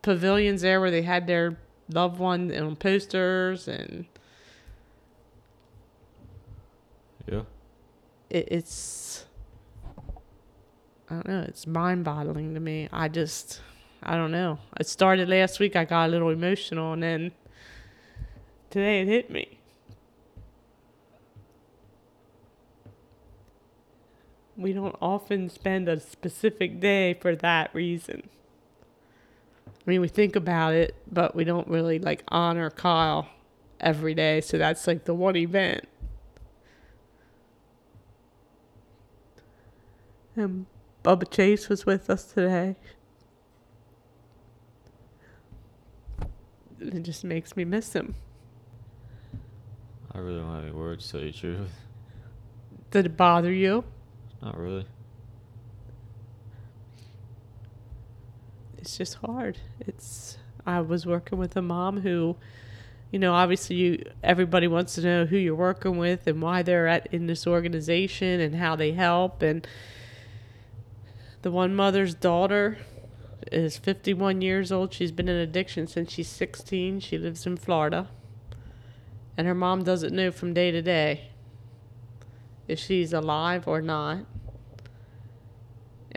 pavilions 0.00 0.62
there 0.62 0.80
where 0.80 0.90
they 0.90 1.02
had 1.02 1.26
their 1.26 1.58
loved 1.92 2.18
one 2.18 2.50
on 2.56 2.76
posters 2.76 3.68
and 3.68 4.06
Yeah. 7.30 7.42
it, 8.30 8.48
it's 8.50 9.26
I 11.10 11.14
don't 11.14 11.28
know, 11.28 11.44
it's 11.46 11.66
mind 11.66 12.04
boggling 12.04 12.54
to 12.54 12.60
me. 12.60 12.88
I 12.90 13.08
just 13.08 13.60
I 14.02 14.16
don't 14.16 14.32
know. 14.32 14.60
It 14.80 14.86
started 14.86 15.28
last 15.28 15.60
week, 15.60 15.76
I 15.76 15.84
got 15.84 16.06
a 16.06 16.08
little 16.08 16.30
emotional 16.30 16.94
and 16.94 17.02
then 17.02 17.32
today 18.70 19.02
it 19.02 19.08
hit 19.08 19.30
me. 19.30 19.58
We 24.56 24.72
don't 24.72 24.96
often 25.02 25.50
spend 25.50 25.88
a 25.88 26.00
specific 26.00 26.80
day 26.80 27.14
for 27.14 27.36
that 27.36 27.74
reason. 27.74 28.28
I 29.66 29.90
mean, 29.90 30.00
we 30.00 30.08
think 30.08 30.34
about 30.34 30.74
it, 30.74 30.96
but 31.10 31.36
we 31.36 31.44
don't 31.44 31.68
really 31.68 31.98
like 31.98 32.24
honor 32.28 32.70
Kyle 32.70 33.28
every 33.80 34.14
day. 34.14 34.40
So 34.40 34.58
that's 34.58 34.86
like 34.86 35.04
the 35.04 35.14
one 35.14 35.36
event. 35.36 35.86
And 40.34 40.66
Bubba 41.04 41.30
Chase 41.30 41.68
was 41.68 41.86
with 41.86 42.10
us 42.10 42.24
today. 42.24 42.76
It 46.80 47.02
just 47.02 47.24
makes 47.24 47.56
me 47.56 47.64
miss 47.64 47.94
him. 47.94 48.14
I 50.12 50.18
really 50.18 50.40
don't 50.40 50.54
have 50.54 50.64
any 50.64 50.72
words 50.72 51.06
to 51.06 51.12
tell 51.12 51.20
you 51.20 51.32
the 51.32 51.38
truth. 51.38 51.70
Did 52.90 53.06
it 53.06 53.16
bother 53.16 53.52
you? 53.52 53.84
Not 54.46 54.58
really. 54.60 54.86
It's 58.78 58.96
just 58.96 59.14
hard. 59.14 59.58
It's 59.80 60.38
I 60.64 60.82
was 60.82 61.04
working 61.04 61.36
with 61.36 61.56
a 61.56 61.62
mom 61.62 62.02
who, 62.02 62.36
you 63.10 63.18
know, 63.18 63.34
obviously 63.34 63.74
you 63.74 64.04
everybody 64.22 64.68
wants 64.68 64.94
to 64.94 65.00
know 65.00 65.26
who 65.26 65.36
you're 65.36 65.56
working 65.56 65.98
with 65.98 66.28
and 66.28 66.40
why 66.40 66.62
they're 66.62 66.86
at 66.86 67.12
in 67.12 67.26
this 67.26 67.44
organization 67.44 68.38
and 68.38 68.54
how 68.54 68.76
they 68.76 68.92
help 68.92 69.42
and 69.42 69.66
the 71.42 71.50
one 71.50 71.74
mother's 71.74 72.14
daughter 72.14 72.78
is 73.50 73.76
51 73.76 74.42
years 74.42 74.70
old. 74.70 74.94
She's 74.94 75.10
been 75.10 75.28
in 75.28 75.34
addiction 75.34 75.88
since 75.88 76.12
she's 76.12 76.28
16. 76.28 77.00
She 77.00 77.18
lives 77.18 77.46
in 77.46 77.56
Florida. 77.56 78.06
And 79.36 79.48
her 79.48 79.56
mom 79.56 79.82
doesn't 79.82 80.14
know 80.14 80.30
from 80.30 80.54
day 80.54 80.70
to 80.70 80.82
day 80.82 81.30
if 82.68 82.78
she's 82.78 83.12
alive 83.12 83.66
or 83.66 83.80
not. 83.80 84.26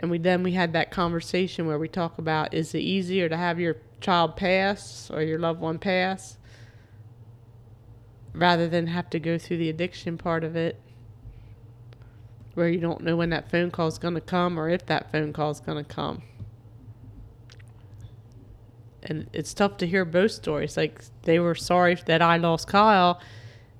And 0.00 0.10
we 0.10 0.18
then 0.18 0.42
we 0.42 0.52
had 0.52 0.72
that 0.72 0.90
conversation 0.90 1.66
where 1.66 1.78
we 1.78 1.86
talk 1.86 2.18
about 2.18 2.54
is 2.54 2.74
it 2.74 2.80
easier 2.80 3.28
to 3.28 3.36
have 3.36 3.60
your 3.60 3.76
child 4.00 4.34
pass 4.34 5.10
or 5.12 5.22
your 5.22 5.38
loved 5.38 5.60
one 5.60 5.78
pass 5.78 6.38
rather 8.32 8.66
than 8.66 8.86
have 8.86 9.10
to 9.10 9.20
go 9.20 9.36
through 9.36 9.58
the 9.58 9.68
addiction 9.68 10.16
part 10.16 10.42
of 10.42 10.56
it 10.56 10.80
where 12.54 12.68
you 12.68 12.80
don't 12.80 13.02
know 13.02 13.14
when 13.14 13.30
that 13.30 13.50
phone 13.50 13.70
call 13.70 13.88
is 13.88 13.98
going 13.98 14.14
to 14.14 14.20
come 14.20 14.58
or 14.58 14.70
if 14.70 14.86
that 14.86 15.12
phone 15.12 15.32
call 15.32 15.50
is 15.50 15.60
going 15.60 15.82
to 15.82 15.94
come. 15.94 16.22
And 19.02 19.28
it's 19.32 19.54
tough 19.54 19.76
to 19.78 19.86
hear 19.86 20.04
both 20.04 20.32
stories. 20.32 20.76
Like 20.76 21.04
they 21.22 21.38
were 21.38 21.54
sorry 21.54 21.96
that 22.06 22.20
I 22.20 22.36
lost 22.36 22.68
Kyle, 22.68 23.20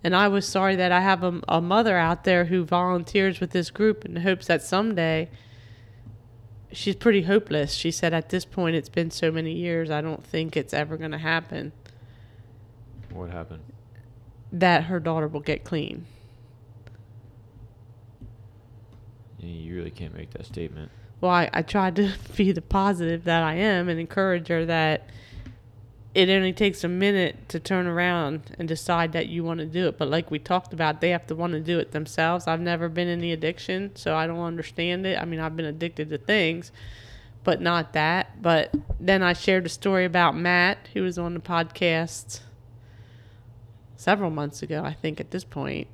and 0.02 0.16
I 0.16 0.28
was 0.28 0.48
sorry 0.48 0.76
that 0.76 0.92
I 0.92 1.00
have 1.00 1.22
a, 1.22 1.40
a 1.46 1.60
mother 1.60 1.96
out 1.96 2.24
there 2.24 2.46
who 2.46 2.64
volunteers 2.64 3.38
with 3.38 3.50
this 3.50 3.70
group 3.70 4.04
in 4.04 4.16
hopes 4.16 4.46
that 4.46 4.62
someday 4.62 5.28
she's 6.72 6.96
pretty 6.96 7.22
hopeless. 7.22 7.74
She 7.74 7.90
said, 7.90 8.12
At 8.14 8.28
this 8.30 8.44
point, 8.44 8.76
it's 8.76 8.88
been 8.88 9.10
so 9.10 9.30
many 9.30 9.52
years, 9.52 9.90
I 9.90 10.00
don't 10.00 10.24
think 10.24 10.56
it's 10.56 10.72
ever 10.74 10.96
going 10.96 11.10
to 11.12 11.18
happen 11.18 11.72
What 13.12 13.30
happened? 13.30 13.62
that 14.52 14.84
her 14.84 14.98
daughter 15.00 15.28
will 15.28 15.40
get 15.40 15.62
clean. 15.64 16.06
You 19.38 19.74
really 19.76 19.90
can't 19.90 20.14
make 20.14 20.30
that 20.32 20.44
statement. 20.46 20.90
Well, 21.20 21.30
I, 21.30 21.48
I 21.52 21.62
tried 21.62 21.96
to 21.96 22.12
be 22.36 22.52
the 22.52 22.62
positive 22.62 23.24
that 23.24 23.42
I 23.42 23.54
am 23.54 23.88
and 23.88 23.98
encourage 23.98 24.48
her 24.48 24.66
that 24.66 25.08
it 26.12 26.28
only 26.28 26.52
takes 26.52 26.82
a 26.82 26.88
minute 26.88 27.48
to 27.48 27.60
turn 27.60 27.86
around 27.86 28.56
and 28.58 28.66
decide 28.66 29.12
that 29.12 29.28
you 29.28 29.44
want 29.44 29.60
to 29.60 29.66
do 29.66 29.86
it. 29.86 29.96
But 29.96 30.08
like 30.08 30.30
we 30.30 30.40
talked 30.40 30.72
about, 30.72 31.00
they 31.00 31.10
have 31.10 31.26
to 31.28 31.36
want 31.36 31.52
to 31.52 31.60
do 31.60 31.78
it 31.78 31.92
themselves. 31.92 32.46
I've 32.48 32.60
never 32.60 32.88
been 32.88 33.06
in 33.06 33.20
the 33.20 33.32
addiction, 33.32 33.94
so 33.94 34.16
I 34.16 34.26
don't 34.26 34.40
understand 34.40 35.06
it. 35.06 35.20
I 35.20 35.24
mean, 35.24 35.38
I've 35.38 35.56
been 35.56 35.66
addicted 35.66 36.10
to 36.10 36.18
things, 36.18 36.72
but 37.44 37.60
not 37.60 37.92
that. 37.92 38.42
But 38.42 38.74
then 38.98 39.22
I 39.22 39.34
shared 39.34 39.66
a 39.66 39.68
story 39.68 40.04
about 40.04 40.36
Matt, 40.36 40.88
who 40.94 41.02
was 41.02 41.16
on 41.16 41.34
the 41.34 41.40
podcast 41.40 42.40
several 43.96 44.30
months 44.30 44.62
ago, 44.62 44.82
I 44.84 44.94
think, 44.94 45.20
at 45.20 45.30
this 45.30 45.44
point. 45.44 45.86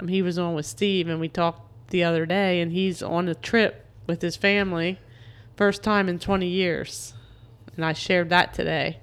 Um, 0.00 0.08
he 0.08 0.22
was 0.22 0.38
on 0.38 0.54
with 0.54 0.66
Steve, 0.66 1.08
and 1.08 1.20
we 1.20 1.28
talked 1.28 1.90
the 1.90 2.02
other 2.02 2.26
day, 2.26 2.60
and 2.60 2.72
he's 2.72 3.00
on 3.00 3.28
a 3.28 3.34
trip 3.36 3.86
with 4.08 4.22
his 4.22 4.34
family, 4.34 4.98
first 5.56 5.84
time 5.84 6.08
in 6.08 6.18
20 6.18 6.48
years. 6.48 7.14
And 7.76 7.84
I 7.84 7.92
shared 7.92 8.30
that 8.30 8.54
today, 8.54 9.00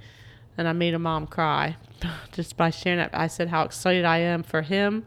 and 0.58 0.68
I 0.68 0.74
made 0.74 0.94
a 0.94 1.00
mom 1.00 1.28
cry 1.28 1.78
just 2.32 2.58
by 2.58 2.70
sharing 2.70 3.00
that. 3.00 3.12
I 3.14 3.28
said 3.28 3.50
how 3.50 3.64
excited 3.64 4.06
I 4.06 4.20
am 4.20 4.44
for 4.44 4.62
him, 4.62 5.06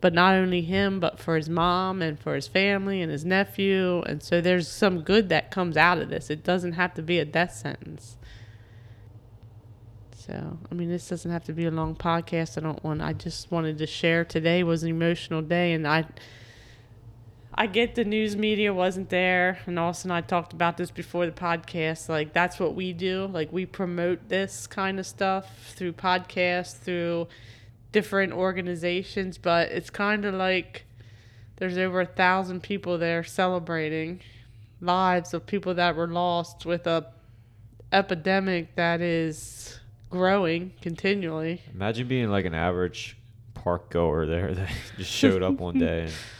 but 0.00 0.12
not 0.12 0.34
only 0.34 0.62
him, 0.62 1.00
but 1.00 1.18
for 1.18 1.36
his 1.36 1.48
mom 1.48 2.02
and 2.02 2.18
for 2.18 2.34
his 2.34 2.48
family 2.48 3.02
and 3.02 3.10
his 3.10 3.24
nephew. 3.24 4.02
And 4.02 4.22
so 4.22 4.40
there's 4.40 4.68
some 4.68 5.02
good 5.02 5.28
that 5.28 5.50
comes 5.50 5.76
out 5.76 5.98
of 5.98 6.08
this. 6.08 6.30
It 6.30 6.44
doesn't 6.44 6.72
have 6.72 6.94
to 6.94 7.02
be 7.02 7.18
a 7.18 7.24
death 7.24 7.54
sentence. 7.54 8.16
So, 10.30 10.58
I 10.70 10.74
mean, 10.74 10.88
this 10.88 11.08
doesn't 11.08 11.30
have 11.30 11.44
to 11.44 11.52
be 11.52 11.64
a 11.64 11.70
long 11.70 11.96
podcast. 11.96 12.56
I 12.56 12.60
don't 12.60 12.82
want, 12.84 13.02
I 13.02 13.14
just 13.14 13.50
wanted 13.50 13.78
to 13.78 13.86
share 13.86 14.24
today 14.24 14.62
was 14.62 14.82
an 14.82 14.90
emotional 14.90 15.42
day, 15.42 15.72
and 15.72 15.88
I, 15.88 16.04
I 17.52 17.66
get 17.66 17.94
the 17.94 18.04
news 18.04 18.36
media 18.36 18.72
wasn't 18.72 19.10
there, 19.10 19.58
and 19.66 19.78
Austin 19.78 20.10
and 20.10 20.16
I 20.16 20.20
talked 20.20 20.52
about 20.52 20.76
this 20.76 20.90
before 20.90 21.26
the 21.26 21.32
podcast. 21.32 22.08
Like 22.08 22.32
that's 22.32 22.60
what 22.60 22.74
we 22.74 22.92
do. 22.92 23.26
Like 23.26 23.52
we 23.52 23.66
promote 23.66 24.28
this 24.28 24.66
kind 24.66 24.98
of 24.98 25.06
stuff 25.06 25.72
through 25.74 25.94
podcasts, 25.94 26.76
through 26.78 27.28
different 27.92 28.32
organizations. 28.32 29.36
But 29.36 29.70
it's 29.72 29.90
kind 29.90 30.24
of 30.24 30.34
like 30.34 30.84
there's 31.56 31.76
over 31.76 32.00
a 32.00 32.06
thousand 32.06 32.62
people 32.62 32.98
there 32.98 33.24
celebrating 33.24 34.20
lives 34.80 35.34
of 35.34 35.44
people 35.44 35.74
that 35.74 35.96
were 35.96 36.08
lost 36.08 36.64
with 36.64 36.86
a 36.86 37.06
epidemic 37.92 38.76
that 38.76 39.00
is 39.00 39.80
growing 40.08 40.72
continually. 40.80 41.62
Imagine 41.74 42.06
being 42.06 42.30
like 42.30 42.44
an 42.44 42.54
average 42.54 43.16
park 43.54 43.90
goer 43.90 44.26
there 44.26 44.54
that 44.54 44.70
just 44.96 45.10
showed 45.10 45.42
up 45.42 45.54
one 45.54 45.78
day 45.78 46.04
and 46.04 46.12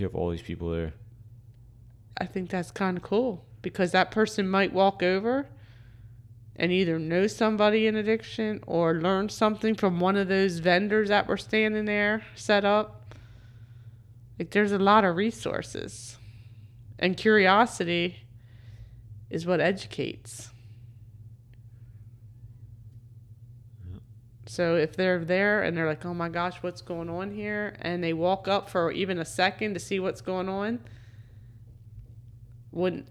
you 0.00 0.06
have 0.06 0.14
all 0.14 0.30
these 0.30 0.42
people 0.42 0.70
there. 0.70 0.94
I 2.16 2.26
think 2.26 2.50
that's 2.50 2.70
kind 2.70 2.96
of 2.96 3.02
cool 3.02 3.44
because 3.62 3.92
that 3.92 4.10
person 4.10 4.48
might 4.48 4.72
walk 4.72 5.02
over 5.02 5.46
and 6.56 6.72
either 6.72 6.98
know 6.98 7.26
somebody 7.26 7.86
in 7.86 7.96
addiction 7.96 8.62
or 8.66 8.94
learn 8.94 9.28
something 9.28 9.74
from 9.74 10.00
one 10.00 10.16
of 10.16 10.28
those 10.28 10.58
vendors 10.58 11.08
that 11.08 11.26
were 11.26 11.36
standing 11.36 11.86
there 11.86 12.22
set 12.34 12.64
up. 12.64 13.14
Like 14.38 14.50
there's 14.50 14.72
a 14.72 14.78
lot 14.78 15.04
of 15.04 15.16
resources. 15.16 16.18
And 16.98 17.16
curiosity 17.16 18.16
is 19.30 19.46
what 19.46 19.60
educates. 19.60 20.49
So 24.50 24.74
if 24.74 24.96
they're 24.96 25.24
there 25.24 25.62
and 25.62 25.76
they're 25.76 25.86
like, 25.86 26.04
"Oh 26.04 26.12
my 26.12 26.28
gosh, 26.28 26.56
what's 26.60 26.82
going 26.82 27.08
on 27.08 27.30
here?" 27.30 27.76
and 27.82 28.02
they 28.02 28.12
walk 28.12 28.48
up 28.48 28.68
for 28.68 28.90
even 28.90 29.20
a 29.20 29.24
second 29.24 29.74
to 29.74 29.80
see 29.80 30.00
what's 30.00 30.20
going 30.20 30.48
on, 30.48 30.80
wouldn't 32.72 33.06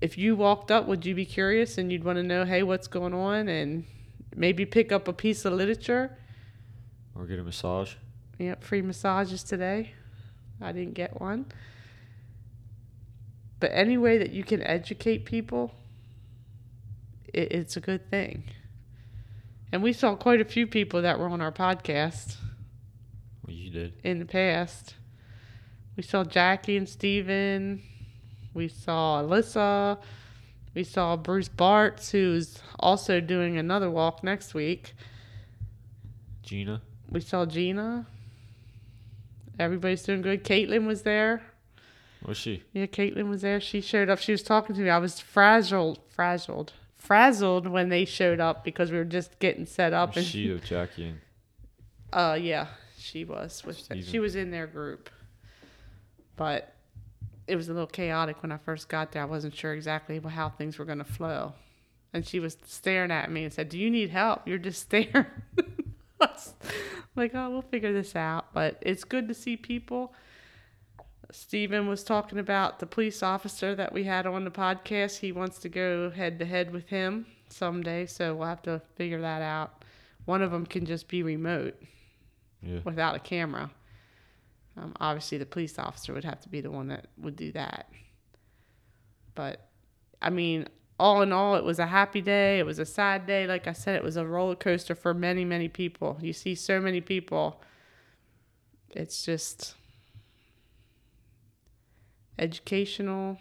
if 0.00 0.18
you 0.18 0.34
walked 0.34 0.72
up, 0.72 0.88
would 0.88 1.06
you 1.06 1.14
be 1.14 1.24
curious 1.24 1.78
and 1.78 1.92
you'd 1.92 2.02
want 2.02 2.16
to 2.16 2.24
know, 2.24 2.44
hey, 2.44 2.64
what's 2.64 2.88
going 2.88 3.14
on, 3.14 3.46
and 3.46 3.84
maybe 4.34 4.66
pick 4.66 4.90
up 4.90 5.06
a 5.06 5.12
piece 5.12 5.44
of 5.44 5.52
literature? 5.52 6.18
Or 7.14 7.24
get 7.24 7.38
a 7.38 7.44
massage. 7.44 7.94
Yep, 8.40 8.64
free 8.64 8.82
massages 8.82 9.44
today. 9.44 9.92
I 10.60 10.72
didn't 10.72 10.94
get 10.94 11.20
one. 11.20 11.46
But 13.60 13.70
any 13.72 13.96
way 13.96 14.18
that 14.18 14.32
you 14.32 14.42
can 14.42 14.60
educate 14.64 15.24
people, 15.24 15.72
it, 17.32 17.52
it's 17.52 17.76
a 17.76 17.80
good 17.80 18.10
thing. 18.10 18.42
And 19.74 19.82
we 19.82 19.92
saw 19.92 20.14
quite 20.14 20.40
a 20.40 20.44
few 20.44 20.68
people 20.68 21.02
that 21.02 21.18
were 21.18 21.26
on 21.28 21.40
our 21.40 21.50
podcast 21.50 22.36
Well, 23.44 23.56
you 23.56 23.70
did. 23.70 23.94
in 24.04 24.20
the 24.20 24.24
past. 24.24 24.94
We 25.96 26.04
saw 26.04 26.22
Jackie 26.22 26.76
and 26.76 26.88
Steven. 26.88 27.82
We 28.54 28.68
saw 28.68 29.20
Alyssa. 29.20 30.00
We 30.76 30.84
saw 30.84 31.16
Bruce 31.16 31.48
Bartz, 31.48 32.12
who's 32.12 32.60
also 32.78 33.20
doing 33.20 33.58
another 33.58 33.90
walk 33.90 34.22
next 34.22 34.54
week. 34.54 34.94
Gina. 36.44 36.80
We 37.10 37.18
saw 37.18 37.44
Gina. 37.44 38.06
Everybody's 39.58 40.04
doing 40.04 40.22
good. 40.22 40.44
Caitlin 40.44 40.86
was 40.86 41.02
there. 41.02 41.42
Was 42.24 42.36
she? 42.36 42.62
Yeah, 42.72 42.86
Caitlin 42.86 43.28
was 43.28 43.42
there. 43.42 43.60
She 43.60 43.80
showed 43.80 44.08
up. 44.08 44.20
She 44.20 44.30
was 44.30 44.44
talking 44.44 44.76
to 44.76 44.82
me. 44.82 44.88
I 44.88 44.98
was 44.98 45.18
frazzled, 45.18 45.98
frazzled, 46.10 46.74
frazzled 47.04 47.66
when 47.66 47.88
they 47.88 48.04
showed 48.04 48.40
up 48.40 48.64
because 48.64 48.90
we 48.90 48.98
were 48.98 49.04
just 49.04 49.38
getting 49.38 49.66
set 49.66 49.92
up. 49.92 50.16
And 50.16 50.26
she 50.26 50.50
of 50.52 50.64
Jackie 50.64 51.08
and 51.08 51.20
uh, 52.12 52.38
yeah, 52.40 52.68
she 52.96 53.24
was. 53.24 53.62
With 53.64 53.90
she 54.04 54.20
was 54.20 54.36
in 54.36 54.50
their 54.50 54.68
group, 54.68 55.10
but 56.36 56.74
it 57.46 57.56
was 57.56 57.68
a 57.68 57.72
little 57.72 57.88
chaotic 57.88 58.40
when 58.40 58.52
I 58.52 58.56
first 58.56 58.88
got 58.88 59.10
there. 59.12 59.22
I 59.22 59.26
wasn't 59.26 59.54
sure 59.54 59.74
exactly 59.74 60.20
how 60.20 60.48
things 60.48 60.78
were 60.78 60.84
going 60.84 60.98
to 60.98 61.04
flow, 61.04 61.54
and 62.12 62.24
she 62.26 62.38
was 62.38 62.56
staring 62.64 63.10
at 63.10 63.32
me 63.32 63.42
and 63.42 63.52
said, 63.52 63.68
"Do 63.68 63.78
you 63.78 63.90
need 63.90 64.10
help? 64.10 64.46
You're 64.46 64.58
just 64.58 64.82
staring." 64.82 65.26
Like, 67.16 67.32
oh, 67.34 67.50
we'll 67.50 67.62
figure 67.62 67.92
this 67.92 68.16
out. 68.16 68.52
But 68.52 68.78
it's 68.80 69.04
good 69.04 69.28
to 69.28 69.34
see 69.34 69.56
people. 69.56 70.12
Stephen 71.34 71.88
was 71.88 72.04
talking 72.04 72.38
about 72.38 72.78
the 72.78 72.86
police 72.86 73.20
officer 73.20 73.74
that 73.74 73.92
we 73.92 74.04
had 74.04 74.24
on 74.24 74.44
the 74.44 74.52
podcast. 74.52 75.18
He 75.18 75.32
wants 75.32 75.58
to 75.58 75.68
go 75.68 76.08
head 76.08 76.38
to 76.38 76.44
head 76.44 76.70
with 76.70 76.88
him 76.88 77.26
someday, 77.48 78.06
so 78.06 78.36
we'll 78.36 78.46
have 78.46 78.62
to 78.62 78.80
figure 78.94 79.20
that 79.20 79.42
out. 79.42 79.84
One 80.26 80.42
of 80.42 80.52
them 80.52 80.64
can 80.64 80.86
just 80.86 81.08
be 81.08 81.24
remote 81.24 81.74
yeah. 82.62 82.78
without 82.84 83.16
a 83.16 83.18
camera. 83.18 83.72
Um, 84.76 84.94
obviously, 85.00 85.38
the 85.38 85.44
police 85.44 85.76
officer 85.76 86.14
would 86.14 86.22
have 86.22 86.40
to 86.42 86.48
be 86.48 86.60
the 86.60 86.70
one 86.70 86.86
that 86.86 87.08
would 87.18 87.34
do 87.34 87.50
that. 87.50 87.90
But, 89.34 89.68
I 90.22 90.30
mean, 90.30 90.68
all 91.00 91.20
in 91.22 91.32
all, 91.32 91.56
it 91.56 91.64
was 91.64 91.80
a 91.80 91.86
happy 91.86 92.20
day. 92.20 92.60
It 92.60 92.64
was 92.64 92.78
a 92.78 92.86
sad 92.86 93.26
day. 93.26 93.48
Like 93.48 93.66
I 93.66 93.72
said, 93.72 93.96
it 93.96 94.04
was 94.04 94.16
a 94.16 94.24
roller 94.24 94.54
coaster 94.54 94.94
for 94.94 95.12
many, 95.12 95.44
many 95.44 95.66
people. 95.66 96.16
You 96.20 96.32
see 96.32 96.54
so 96.54 96.80
many 96.80 97.00
people. 97.00 97.60
It's 98.92 99.24
just 99.24 99.74
educational, 102.38 103.38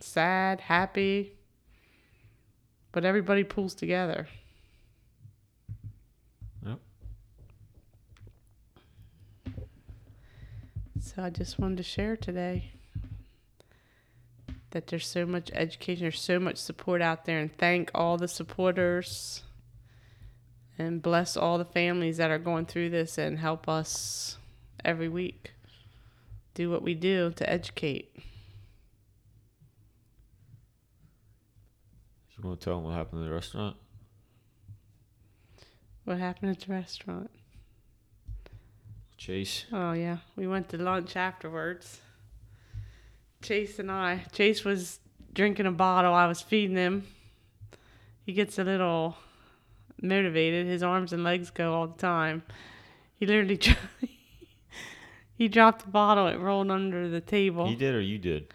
sad, 0.00 0.62
happy. 0.62 1.32
But 2.92 3.04
everybody 3.04 3.44
pulls 3.44 3.74
together. 3.74 4.26
Yep. 6.64 6.78
So 11.00 11.22
I 11.22 11.30
just 11.30 11.58
wanted 11.58 11.76
to 11.76 11.82
share 11.82 12.16
today 12.16 12.72
that 14.70 14.86
there's 14.88 15.06
so 15.06 15.24
much 15.24 15.50
education, 15.54 16.04
there's 16.04 16.20
so 16.20 16.38
much 16.38 16.56
support 16.56 17.00
out 17.02 17.24
there, 17.24 17.38
and 17.38 17.56
thank 17.56 17.90
all 17.94 18.16
the 18.16 18.28
supporters 18.28 19.42
and 20.78 21.02
bless 21.02 21.36
all 21.36 21.58
the 21.58 21.64
families 21.64 22.18
that 22.18 22.30
are 22.30 22.38
going 22.38 22.66
through 22.66 22.90
this 22.90 23.18
and 23.18 23.38
help 23.38 23.68
us 23.68 24.36
every 24.84 25.08
week 25.08 25.52
do 26.56 26.70
what 26.70 26.82
we 26.82 26.94
do 26.94 27.32
to 27.36 27.48
educate. 27.48 28.16
You 32.36 32.48
want 32.48 32.60
to 32.60 32.64
tell 32.64 32.76
them 32.76 32.84
what 32.84 32.94
happened 32.94 33.22
in 33.22 33.28
the 33.28 33.34
restaurant? 33.34 33.76
What 36.04 36.18
happened 36.18 36.50
at 36.52 36.60
the 36.60 36.72
restaurant? 36.72 37.30
Chase. 39.18 39.66
Oh 39.72 39.92
yeah, 39.92 40.18
we 40.34 40.46
went 40.46 40.68
to 40.70 40.78
lunch 40.78 41.16
afterwards. 41.16 42.00
Chase 43.42 43.78
and 43.78 43.90
I. 43.90 44.24
Chase 44.32 44.64
was 44.64 45.00
drinking 45.32 45.66
a 45.66 45.72
bottle. 45.72 46.14
I 46.14 46.26
was 46.26 46.40
feeding 46.40 46.76
him. 46.76 47.06
He 48.24 48.32
gets 48.32 48.58
a 48.58 48.64
little 48.64 49.16
motivated. 50.00 50.66
His 50.66 50.82
arms 50.82 51.12
and 51.12 51.24
legs 51.24 51.50
go 51.50 51.74
all 51.74 51.86
the 51.88 51.98
time. 51.98 52.42
He 53.18 53.26
literally 53.26 53.56
he 55.36 55.48
dropped 55.48 55.84
the 55.84 55.90
bottle. 55.90 56.26
It 56.26 56.38
rolled 56.38 56.70
under 56.70 57.08
the 57.08 57.20
table. 57.20 57.66
He 57.68 57.76
did 57.76 57.94
or 57.94 58.00
you 58.00 58.18
did? 58.18 58.52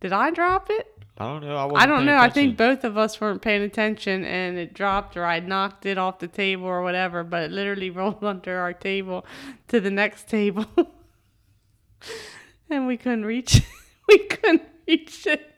Did 0.00 0.12
I 0.12 0.30
drop 0.30 0.68
it? 0.70 0.92
I 1.18 1.26
don't 1.26 1.42
know. 1.42 1.56
I, 1.56 1.82
I 1.82 1.86
don't 1.86 2.06
know. 2.06 2.16
I 2.16 2.28
think 2.30 2.56
both 2.56 2.84
of 2.84 2.96
us 2.96 3.20
weren't 3.20 3.42
paying 3.42 3.62
attention 3.62 4.24
and 4.24 4.58
it 4.58 4.74
dropped 4.74 5.16
or 5.16 5.24
I 5.24 5.40
knocked 5.40 5.86
it 5.86 5.98
off 5.98 6.18
the 6.18 6.28
table 6.28 6.64
or 6.64 6.82
whatever, 6.82 7.22
but 7.22 7.44
it 7.44 7.50
literally 7.50 7.90
rolled 8.00 8.24
under 8.24 8.58
our 8.58 8.72
table 8.72 9.24
to 9.68 9.80
the 9.80 9.90
next 9.90 10.28
table. 10.28 10.66
and 12.70 12.86
we 12.86 12.96
couldn't 12.96 13.24
reach 13.24 13.56
it. 13.56 13.64
we 14.08 14.18
couldn't 14.18 14.62
reach 14.88 15.26
it. 15.26 15.48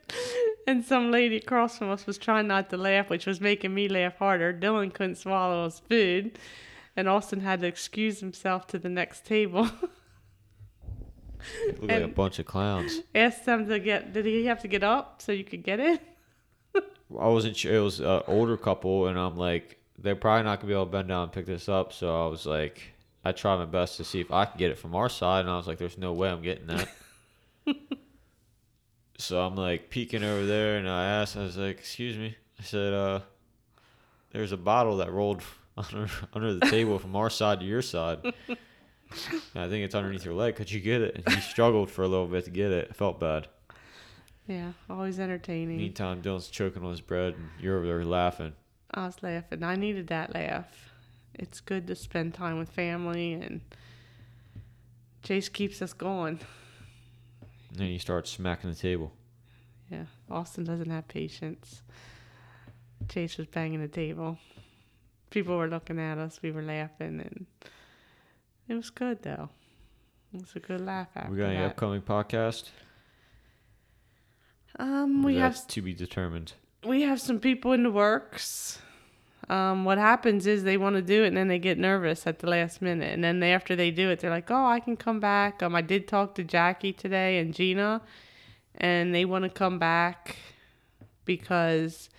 And 0.67 0.83
some 0.85 1.11
lady 1.11 1.37
across 1.37 1.77
from 1.77 1.89
us 1.89 2.05
was 2.05 2.17
trying 2.17 2.47
not 2.47 2.69
to 2.69 2.77
laugh, 2.77 3.09
which 3.09 3.25
was 3.25 3.41
making 3.41 3.73
me 3.73 3.87
laugh 3.87 4.17
harder. 4.17 4.53
Dylan 4.53 4.93
couldn't 4.93 5.15
swallow 5.15 5.65
his 5.65 5.79
food. 5.79 6.37
And 6.95 7.09
Austin 7.09 7.41
had 7.41 7.61
to 7.61 7.67
excuse 7.67 8.19
himself 8.19 8.67
to 8.67 8.79
the 8.79 8.89
next 8.89 9.25
table. 9.25 9.69
Look 11.67 11.89
like 11.89 12.03
a 12.03 12.07
bunch 12.07 12.39
of 12.39 12.45
clowns. 12.45 12.99
Asked 13.13 13.45
them 13.45 13.67
to 13.67 13.79
get 13.79 14.13
did 14.13 14.25
he 14.25 14.45
have 14.45 14.61
to 14.61 14.67
get 14.67 14.83
up 14.83 15.21
so 15.21 15.31
you 15.31 15.43
could 15.43 15.63
get 15.63 15.79
it? 15.79 16.01
I 16.75 17.27
wasn't 17.27 17.55
sure. 17.55 17.73
It 17.73 17.79
was 17.79 17.99
an 17.99 18.21
older 18.27 18.57
couple, 18.57 19.07
and 19.07 19.17
I'm 19.17 19.37
like, 19.37 19.79
they're 19.97 20.15
probably 20.15 20.43
not 20.43 20.59
gonna 20.59 20.67
be 20.67 20.73
able 20.73 20.85
to 20.85 20.91
bend 20.91 21.07
down 21.07 21.23
and 21.23 21.31
pick 21.31 21.45
this 21.45 21.69
up. 21.69 21.93
So 21.93 22.25
I 22.25 22.27
was 22.27 22.45
like, 22.45 22.93
I 23.23 23.31
tried 23.31 23.57
my 23.57 23.65
best 23.65 23.97
to 23.97 24.03
see 24.03 24.21
if 24.21 24.31
I 24.31 24.45
could 24.45 24.59
get 24.59 24.71
it 24.71 24.77
from 24.77 24.95
our 24.95 25.09
side, 25.09 25.41
and 25.41 25.49
I 25.49 25.57
was 25.57 25.67
like, 25.67 25.77
there's 25.77 25.97
no 25.97 26.13
way 26.13 26.29
I'm 26.29 26.41
getting 26.41 26.67
that. 26.67 26.89
so 29.17 29.39
I'm 29.41 29.55
like 29.55 29.89
peeking 29.89 30.23
over 30.23 30.45
there, 30.45 30.77
and 30.77 30.89
I 30.89 31.05
asked, 31.05 31.37
I 31.37 31.43
was 31.43 31.57
like, 31.57 31.77
excuse 31.77 32.17
me, 32.17 32.35
I 32.59 32.63
said, 32.63 32.93
uh, 32.93 33.19
there's 34.31 34.51
a 34.51 34.57
bottle 34.57 34.97
that 34.97 35.11
rolled 35.11 35.41
under 35.77 36.09
under 36.33 36.53
the 36.53 36.65
table 36.67 36.99
from 36.99 37.15
our 37.15 37.29
side 37.29 37.59
to 37.61 37.65
your 37.65 37.81
side. 37.81 38.33
And 39.53 39.63
I 39.63 39.69
think 39.69 39.85
it's 39.85 39.95
underneath 39.95 40.25
your 40.25 40.33
leg. 40.33 40.55
Could 40.55 40.71
you 40.71 40.79
get 40.79 41.01
it? 41.01 41.23
And 41.25 41.35
he 41.35 41.41
struggled 41.41 41.89
for 41.89 42.03
a 42.03 42.07
little 42.07 42.27
bit 42.27 42.45
to 42.45 42.51
get 42.51 42.71
it. 42.71 42.87
I 42.89 42.93
felt 42.93 43.19
bad. 43.19 43.47
Yeah, 44.47 44.73
always 44.89 45.19
entertaining. 45.19 45.77
Meantime, 45.77 46.21
Dylan's 46.21 46.49
choking 46.49 46.83
on 46.83 46.91
his 46.91 47.01
bread, 47.01 47.33
and 47.33 47.49
you're 47.59 47.77
over 47.77 47.87
there 47.87 48.05
laughing. 48.05 48.53
I 48.91 49.07
was 49.07 49.21
laughing. 49.23 49.63
I 49.63 49.75
needed 49.75 50.07
that 50.07 50.33
laugh. 50.35 50.91
It's 51.33 51.59
good 51.59 51.87
to 51.87 51.95
spend 51.95 52.33
time 52.33 52.59
with 52.59 52.69
family, 52.69 53.33
and 53.33 53.61
Chase 55.23 55.49
keeps 55.49 55.81
us 55.81 55.93
going. 55.93 56.39
And 57.69 57.79
then 57.79 57.87
you 57.87 57.99
start 57.99 58.27
smacking 58.27 58.69
the 58.69 58.75
table. 58.75 59.11
Yeah, 59.91 60.05
Austin 60.29 60.63
doesn't 60.63 60.89
have 60.89 61.07
patience. 61.07 61.81
Chase 63.09 63.37
was 63.37 63.47
banging 63.47 63.81
the 63.81 63.87
table. 63.87 64.37
People 65.29 65.57
were 65.57 65.67
looking 65.67 65.99
at 65.99 66.17
us. 66.17 66.39
We 66.41 66.51
were 66.51 66.61
laughing, 66.61 67.19
and 67.19 67.45
it 68.67 68.73
was 68.73 68.89
good 68.89 69.21
though. 69.23 69.49
It 70.33 70.41
was 70.41 70.55
a 70.55 70.59
good 70.59 70.81
laugh 70.81 71.07
after 71.15 71.31
we 71.31 71.37
got 71.37 71.45
any 71.45 71.57
that. 71.57 71.71
upcoming 71.71 72.01
podcast? 72.01 72.69
Um, 74.77 75.23
we 75.23 75.37
have 75.37 75.65
to 75.67 75.81
be 75.81 75.93
determined. 75.93 76.53
we 76.85 77.03
have 77.03 77.21
some 77.21 77.39
people 77.39 77.71
in 77.71 77.83
the 77.83 77.91
works. 77.91 78.79
Um, 79.47 79.85
what 79.85 79.97
happens 79.99 80.47
is 80.47 80.63
they 80.63 80.75
want 80.75 80.95
to 80.95 81.01
do 81.03 81.23
it 81.23 81.27
and 81.27 81.37
then 81.37 81.47
they 81.47 81.59
get 81.59 81.77
nervous 81.77 82.25
at 82.25 82.39
the 82.39 82.47
last 82.49 82.81
minute, 82.81 83.13
and 83.13 83.23
then 83.23 83.39
they, 83.39 83.53
after 83.53 83.75
they 83.75 83.91
do 83.91 84.09
it, 84.09 84.19
they're 84.19 84.31
like, 84.31 84.49
"Oh, 84.49 84.65
I 84.65 84.79
can 84.79 84.97
come 84.97 85.19
back." 85.19 85.61
Um, 85.61 85.75
I 85.75 85.81
did 85.81 86.07
talk 86.07 86.35
to 86.35 86.43
Jackie 86.43 86.91
today 86.93 87.37
and 87.37 87.53
Gina, 87.53 88.01
and 88.75 89.13
they 89.13 89.23
want 89.23 89.43
to 89.43 89.49
come 89.49 89.77
back 89.77 90.37
because 91.25 92.09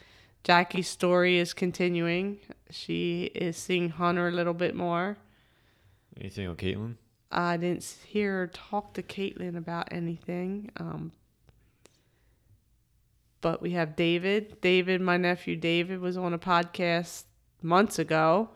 Jackie's 0.45 0.89
story 0.89 1.39
is 1.39 1.53
continuing. 1.53 2.39
She 2.71 3.25
is 3.35 3.57
seeing 3.57 3.89
Hunter 3.91 4.29
a 4.29 4.33
little 4.33 4.55
bit 4.55 4.75
more. 4.77 5.17
Anything 6.21 6.49
on 6.49 6.57
Caitlin? 6.57 6.97
I 7.31 7.57
didn't 7.57 7.85
hear 8.07 8.33
her 8.39 8.47
talk 8.47 8.95
to 8.95 9.03
Caitlin 9.03 9.57
about 9.57 9.89
anything. 9.93 10.71
Um, 10.79 11.13
but 13.41 13.61
we 13.61 13.73
have 13.73 13.97
David. 13.97 14.61
David, 14.61 15.01
my 15.01 15.17
nephew 15.17 15.57
David, 15.57 16.01
was 16.01 16.17
on 16.17 16.33
a 16.33 16.39
podcast 16.39 17.25
months 17.63 17.99
ago. 17.99 18.51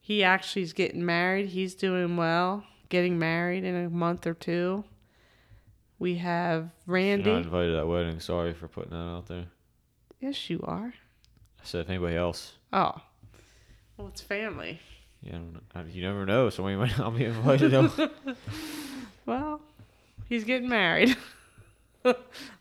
He 0.00 0.22
actually 0.24 0.62
is 0.62 0.72
getting 0.72 1.04
married. 1.04 1.48
He's 1.48 1.74
doing 1.74 2.16
well, 2.16 2.64
getting 2.88 3.18
married 3.18 3.64
in 3.64 3.74
a 3.74 3.88
month 3.90 4.26
or 4.26 4.34
two. 4.34 4.84
We 5.98 6.16
have 6.16 6.70
You're 6.86 6.94
Randy. 6.94 7.30
not 7.30 7.42
invited 7.44 7.70
to 7.70 7.76
that 7.76 7.86
wedding. 7.86 8.20
Sorry 8.20 8.52
for 8.52 8.68
putting 8.68 8.90
that 8.90 8.96
out 8.96 9.26
there. 9.26 9.46
Yes, 10.20 10.50
you 10.50 10.60
are. 10.64 10.92
I 11.60 11.64
said 11.64 11.82
if 11.82 11.90
anybody 11.90 12.16
else. 12.16 12.54
Oh. 12.72 12.92
Well, 13.96 14.08
it's 14.08 14.20
family. 14.20 14.80
Yeah. 15.24 15.38
I- 15.74 15.82
you 15.84 16.02
never 16.02 16.24
know. 16.26 16.50
Somebody 16.50 16.76
might 16.84 16.98
not 16.98 17.16
be 17.16 17.24
invited. 17.24 17.90
Well, 19.26 19.62
he's 20.26 20.44
getting 20.44 20.68
married. 20.68 21.16
I 22.04 22.14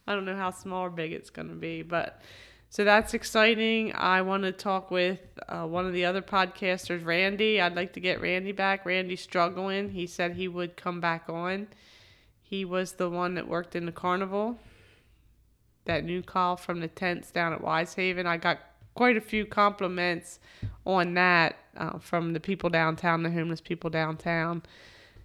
don't 0.07 0.23
know 0.23 0.37
how 0.37 0.51
small 0.51 0.85
or 0.85 0.89
big 0.89 1.11
it's 1.11 1.29
going 1.29 1.49
to 1.49 1.55
be, 1.55 1.81
but 1.81 2.21
so 2.69 2.85
that's 2.85 3.13
exciting. 3.13 3.93
I 3.93 4.21
want 4.21 4.43
to 4.43 4.53
talk 4.53 4.89
with 4.89 5.19
uh, 5.49 5.65
one 5.65 5.85
of 5.85 5.91
the 5.91 6.05
other 6.05 6.21
podcasters, 6.21 7.05
Randy. 7.05 7.59
I'd 7.59 7.75
like 7.75 7.91
to 7.93 7.99
get 7.99 8.21
Randy 8.21 8.53
back. 8.53 8.85
Randy's 8.85 9.19
struggling. 9.19 9.89
He 9.89 10.07
said 10.07 10.35
he 10.35 10.47
would 10.47 10.77
come 10.77 11.01
back 11.01 11.25
on. 11.27 11.67
He 12.41 12.63
was 12.63 12.93
the 12.93 13.09
one 13.09 13.35
that 13.35 13.47
worked 13.49 13.75
in 13.75 13.85
the 13.85 13.91
carnival. 13.91 14.57
That 15.83 16.05
new 16.05 16.21
call 16.21 16.55
from 16.55 16.79
the 16.79 16.87
tents 16.87 17.29
down 17.29 17.51
at 17.51 17.61
Wisehaven. 17.61 18.25
I 18.25 18.37
got 18.37 18.59
quite 18.95 19.17
a 19.17 19.21
few 19.21 19.45
compliments 19.45 20.39
on 20.85 21.13
that 21.15 21.55
uh, 21.77 21.97
from 21.99 22.33
the 22.33 22.39
people 22.39 22.69
downtown, 22.69 23.23
the 23.23 23.31
homeless 23.31 23.61
people 23.61 23.89
downtown 23.89 24.63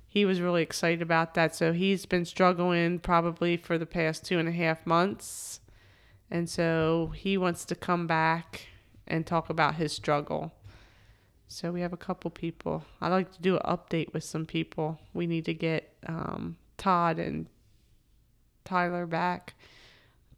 he 0.08 0.24
was 0.24 0.40
really 0.40 0.62
excited 0.62 1.02
about 1.02 1.34
that. 1.34 1.54
So 1.54 1.72
he's 1.72 2.06
been 2.06 2.24
struggling 2.24 2.98
probably 2.98 3.56
for 3.56 3.76
the 3.76 3.86
past 3.86 4.24
two 4.24 4.38
and 4.38 4.48
a 4.48 4.52
half 4.52 4.86
months. 4.86 5.60
And 6.30 6.48
so 6.48 7.12
he 7.14 7.36
wants 7.36 7.64
to 7.66 7.74
come 7.74 8.06
back 8.06 8.68
and 9.06 9.26
talk 9.26 9.50
about 9.50 9.74
his 9.74 9.92
struggle. 9.92 10.52
So 11.46 11.70
we 11.70 11.82
have 11.82 11.92
a 11.92 11.98
couple 11.98 12.30
people. 12.30 12.84
I'd 13.00 13.08
like 13.08 13.32
to 13.32 13.42
do 13.42 13.56
an 13.56 13.62
update 13.64 14.12
with 14.12 14.24
some 14.24 14.46
people. 14.46 14.98
We 15.12 15.26
need 15.26 15.44
to 15.44 15.54
get 15.54 15.94
um, 16.06 16.56
Todd 16.78 17.18
and 17.18 17.46
Tyler 18.64 19.06
back. 19.06 19.54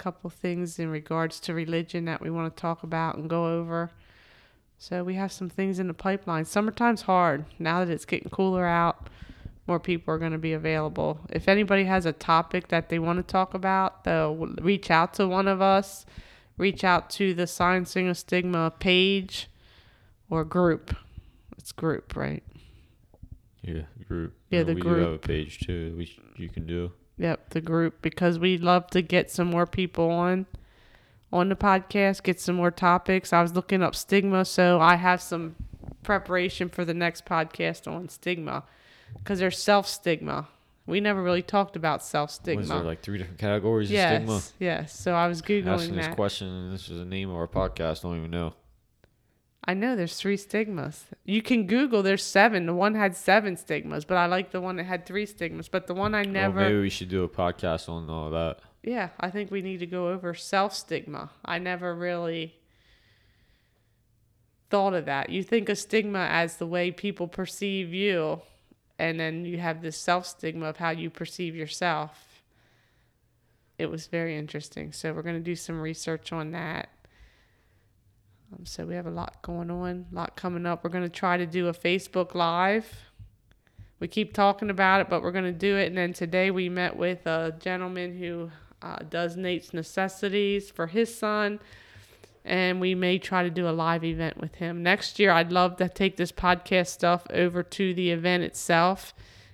Couple 0.00 0.30
things 0.30 0.78
in 0.78 0.88
regards 0.88 1.38
to 1.40 1.52
religion 1.52 2.06
that 2.06 2.22
we 2.22 2.30
want 2.30 2.54
to 2.54 2.60
talk 2.60 2.82
about 2.82 3.18
and 3.18 3.28
go 3.28 3.58
over. 3.58 3.90
So 4.78 5.04
we 5.04 5.14
have 5.14 5.30
some 5.30 5.50
things 5.50 5.78
in 5.78 5.88
the 5.88 5.94
pipeline. 5.94 6.46
Summertime's 6.46 7.02
hard 7.02 7.44
now 7.58 7.84
that 7.84 7.92
it's 7.92 8.06
getting 8.06 8.30
cooler 8.30 8.64
out 8.64 9.08
more 9.70 9.78
people 9.78 10.12
are 10.12 10.18
going 10.18 10.32
to 10.32 10.38
be 10.38 10.52
available. 10.52 11.20
If 11.30 11.48
anybody 11.48 11.84
has 11.84 12.04
a 12.04 12.12
topic 12.12 12.68
that 12.68 12.88
they 12.88 12.98
want 12.98 13.18
to 13.18 13.22
talk 13.22 13.54
about, 13.54 14.02
they'll 14.02 14.34
reach 14.60 14.90
out 14.90 15.14
to 15.14 15.28
one 15.28 15.46
of 15.46 15.62
us, 15.62 16.04
reach 16.56 16.82
out 16.82 17.08
to 17.10 17.34
the 17.34 17.46
Silencing 17.46 18.08
of 18.08 18.18
Stigma 18.18 18.72
page 18.80 19.48
or 20.28 20.44
group. 20.44 20.96
It's 21.56 21.70
group, 21.70 22.16
right? 22.16 22.42
yeah, 23.62 23.82
group. 24.08 24.34
Yeah, 24.50 24.64
the 24.64 24.74
we 24.74 24.80
group. 24.80 24.96
do 24.96 25.02
have 25.02 25.12
a 25.12 25.18
page 25.18 25.60
too. 25.60 25.94
We 25.96 26.18
you 26.36 26.48
can 26.48 26.66
do. 26.66 26.90
Yep, 27.20 27.50
the 27.50 27.60
group 27.60 28.00
because 28.00 28.38
we 28.38 28.56
love 28.56 28.86
to 28.88 29.02
get 29.02 29.30
some 29.30 29.48
more 29.48 29.66
people 29.66 30.10
on 30.10 30.46
on 31.30 31.50
the 31.50 31.54
podcast, 31.54 32.22
get 32.22 32.40
some 32.40 32.56
more 32.56 32.70
topics. 32.70 33.34
I 33.34 33.42
was 33.42 33.54
looking 33.54 33.82
up 33.82 33.94
stigma, 33.94 34.46
so 34.46 34.80
I 34.80 34.96
have 34.96 35.20
some 35.20 35.54
preparation 36.02 36.70
for 36.70 36.82
the 36.82 36.94
next 36.94 37.26
podcast 37.26 37.86
on 37.86 38.08
stigma 38.08 38.64
because 39.18 39.38
there's 39.38 39.58
self 39.58 39.86
stigma. 39.86 40.48
We 40.86 40.98
never 41.00 41.22
really 41.22 41.42
talked 41.42 41.76
about 41.76 42.02
self 42.02 42.30
stigma. 42.30 42.60
Was 42.60 42.68
there 42.70 42.78
like 42.78 43.02
three 43.02 43.18
different 43.18 43.38
categories 43.38 43.90
yes, 43.90 44.16
of 44.16 44.22
stigma? 44.22 44.42
yes. 44.58 44.98
So 44.98 45.12
I 45.12 45.28
was 45.28 45.42
googling 45.42 45.66
Asking 45.66 45.96
this 45.96 46.08
question, 46.14 46.48
and 46.48 46.72
this 46.72 46.88
is 46.88 46.98
the 47.00 47.04
name 47.04 47.28
of 47.28 47.36
our 47.36 47.46
podcast. 47.46 47.98
I 47.98 48.08
don't 48.08 48.16
even 48.16 48.30
know. 48.30 48.54
I 49.64 49.74
know 49.74 49.94
there's 49.94 50.16
three 50.16 50.38
stigmas. 50.38 51.04
You 51.24 51.42
can 51.42 51.66
Google. 51.66 52.02
There's 52.02 52.24
seven. 52.24 52.64
The 52.66 52.74
one 52.74 52.94
had 52.94 53.14
seven 53.14 53.56
stigmas, 53.56 54.04
but 54.06 54.16
I 54.16 54.26
like 54.26 54.50
the 54.52 54.60
one 54.60 54.76
that 54.76 54.84
had 54.84 55.04
three 55.06 55.26
stigmas. 55.26 55.68
But 55.68 55.86
the 55.86 55.94
one 55.94 56.14
I 56.14 56.22
Well, 56.22 56.30
never. 56.30 56.60
maybe 56.60 56.80
we 56.80 56.88
should 56.90 57.10
do 57.10 57.22
a 57.24 57.28
podcast 57.28 57.88
on 57.88 58.08
all 58.08 58.30
that. 58.30 58.60
yeah, 58.82 59.10
I 59.20 59.30
think 59.30 59.50
we 59.50 59.60
need 59.60 59.80
to 59.80 59.86
go 59.86 60.08
over 60.08 60.32
self 60.34 60.74
stigma. 60.74 61.30
I 61.44 61.58
never 61.58 61.94
really 61.94 62.54
thought 64.70 64.94
of 64.94 65.04
that. 65.04 65.30
You 65.30 65.42
think 65.42 65.68
of 65.68 65.78
stigma 65.78 66.26
as 66.30 66.56
the 66.56 66.66
way 66.66 66.90
people 66.90 67.28
perceive 67.28 67.92
you, 67.92 68.40
and 68.98 69.18
then 69.20 69.44
you 69.44 69.58
have 69.58 69.82
this 69.82 69.96
self 69.98 70.26
stigma 70.26 70.66
of 70.66 70.78
how 70.78 70.90
you 70.90 71.10
perceive 71.10 71.54
yourself. 71.54 72.42
It 73.78 73.90
was 73.90 74.06
very 74.06 74.36
interesting. 74.38 74.92
So 74.92 75.12
we're 75.12 75.22
going 75.22 75.36
to 75.36 75.40
do 75.42 75.56
some 75.56 75.80
research 75.80 76.32
on 76.32 76.52
that. 76.52 76.88
Um, 78.52 78.66
so 78.66 78.84
we 78.84 78.94
have 78.94 79.06
a 79.06 79.10
lot 79.10 79.42
going 79.42 79.70
on, 79.70 80.06
a 80.10 80.14
lot 80.14 80.36
coming 80.36 80.66
up. 80.66 80.82
We're 80.82 80.90
going 80.90 81.04
to 81.04 81.08
try 81.08 81.36
to 81.36 81.46
do 81.46 81.68
a 81.68 81.72
Facebook 81.72 82.34
Live. 82.34 82.86
We 84.00 84.08
keep 84.08 84.32
talking 84.32 84.70
about 84.70 85.02
it, 85.02 85.08
but 85.08 85.22
we're 85.22 85.32
going 85.32 85.44
to 85.44 85.52
do 85.52 85.76
it. 85.76 85.86
And 85.86 85.98
then 85.98 86.12
today 86.12 86.50
we 86.50 86.68
met 86.68 86.96
with 86.96 87.26
a 87.26 87.54
gentleman 87.60 88.18
who 88.18 88.50
uh, 88.82 88.98
does 89.08 89.36
Nate's 89.36 89.74
necessities 89.74 90.70
for 90.70 90.86
his 90.86 91.16
son. 91.16 91.60
And 92.44 92.80
we 92.80 92.94
may 92.94 93.18
try 93.18 93.42
to 93.42 93.50
do 93.50 93.68
a 93.68 93.70
live 93.70 94.02
event 94.02 94.38
with 94.40 94.54
him. 94.54 94.82
Next 94.82 95.18
year, 95.18 95.30
I'd 95.30 95.52
love 95.52 95.76
to 95.76 95.88
take 95.88 96.16
this 96.16 96.32
podcast 96.32 96.86
stuff 96.88 97.26
over 97.30 97.62
to 97.62 97.94
the 97.94 98.10
event 98.10 98.42
itself 98.44 99.12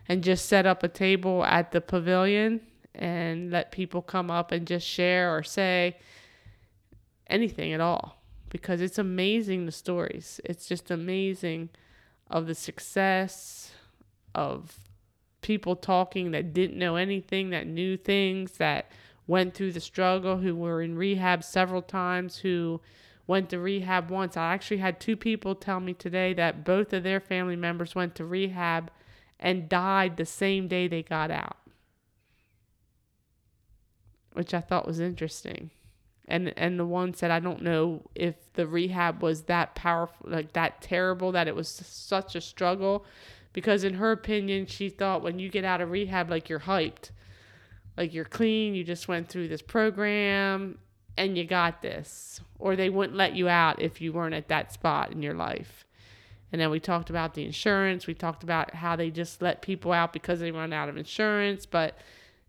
and 0.08 0.22
just 0.22 0.46
set 0.46 0.66
up 0.66 0.84
a 0.84 0.88
table 0.88 1.44
at 1.44 1.72
the 1.72 1.80
pavilion 1.80 2.60
and 2.94 3.50
let 3.50 3.72
people 3.72 4.00
come 4.00 4.30
up 4.30 4.52
and 4.52 4.66
just 4.66 4.86
share 4.86 5.36
or 5.36 5.42
say 5.42 5.96
anything 7.28 7.72
at 7.72 7.80
all 7.80 8.15
because 8.56 8.80
it's 8.80 8.96
amazing 8.96 9.66
the 9.66 9.72
stories. 9.72 10.40
It's 10.42 10.66
just 10.66 10.90
amazing 10.90 11.68
of 12.30 12.46
the 12.46 12.54
success 12.54 13.72
of 14.34 14.78
people 15.42 15.76
talking 15.76 16.30
that 16.30 16.54
didn't 16.54 16.78
know 16.78 16.96
anything, 16.96 17.50
that 17.50 17.66
knew 17.66 17.98
things, 17.98 18.52
that 18.52 18.90
went 19.26 19.52
through 19.52 19.72
the 19.72 19.80
struggle, 19.80 20.38
who 20.38 20.56
were 20.56 20.80
in 20.80 20.96
rehab 20.96 21.44
several 21.44 21.82
times, 21.82 22.38
who 22.38 22.80
went 23.26 23.50
to 23.50 23.58
rehab 23.58 24.08
once. 24.10 24.38
I 24.38 24.54
actually 24.54 24.78
had 24.78 25.00
two 25.00 25.16
people 25.18 25.54
tell 25.54 25.78
me 25.78 25.92
today 25.92 26.32
that 26.32 26.64
both 26.64 26.94
of 26.94 27.02
their 27.02 27.20
family 27.20 27.56
members 27.56 27.94
went 27.94 28.14
to 28.14 28.24
rehab 28.24 28.90
and 29.38 29.68
died 29.68 30.16
the 30.16 30.24
same 30.24 30.66
day 30.66 30.88
they 30.88 31.02
got 31.02 31.30
out. 31.30 31.58
Which 34.32 34.54
I 34.54 34.62
thought 34.62 34.86
was 34.86 34.98
interesting. 34.98 35.72
And 36.28 36.52
and 36.56 36.78
the 36.78 36.86
one 36.86 37.14
said 37.14 37.30
I 37.30 37.40
don't 37.40 37.62
know 37.62 38.02
if 38.14 38.34
the 38.54 38.66
rehab 38.66 39.22
was 39.22 39.42
that 39.42 39.74
powerful 39.74 40.28
like 40.28 40.52
that 40.54 40.82
terrible 40.82 41.32
that 41.32 41.48
it 41.48 41.54
was 41.54 41.68
such 41.68 42.34
a 42.34 42.40
struggle. 42.40 43.04
Because 43.52 43.84
in 43.84 43.94
her 43.94 44.12
opinion 44.12 44.66
she 44.66 44.88
thought 44.88 45.22
when 45.22 45.38
you 45.38 45.48
get 45.48 45.64
out 45.64 45.80
of 45.80 45.90
rehab 45.90 46.30
like 46.30 46.48
you're 46.48 46.60
hyped. 46.60 47.10
Like 47.96 48.12
you're 48.12 48.24
clean 48.24 48.74
you 48.74 48.84
just 48.84 49.08
went 49.08 49.28
through 49.28 49.48
this 49.48 49.62
program 49.62 50.78
and 51.16 51.38
you 51.38 51.44
got 51.44 51.80
this. 51.80 52.40
Or 52.58 52.76
they 52.76 52.90
wouldn't 52.90 53.16
let 53.16 53.34
you 53.34 53.48
out 53.48 53.80
if 53.80 54.00
you 54.00 54.12
weren't 54.12 54.34
at 54.34 54.48
that 54.48 54.72
spot 54.72 55.12
in 55.12 55.22
your 55.22 55.34
life. 55.34 55.86
And 56.52 56.60
then 56.60 56.70
we 56.70 56.80
talked 56.80 57.10
about 57.10 57.34
the 57.34 57.44
insurance. 57.44 58.06
We 58.06 58.14
talked 58.14 58.42
about 58.42 58.74
how 58.74 58.96
they 58.96 59.10
just 59.10 59.42
let 59.42 59.62
people 59.62 59.92
out 59.92 60.12
because 60.12 60.40
they 60.40 60.50
run 60.50 60.72
out 60.72 60.88
of 60.88 60.96
insurance. 60.96 61.66
But 61.66 61.98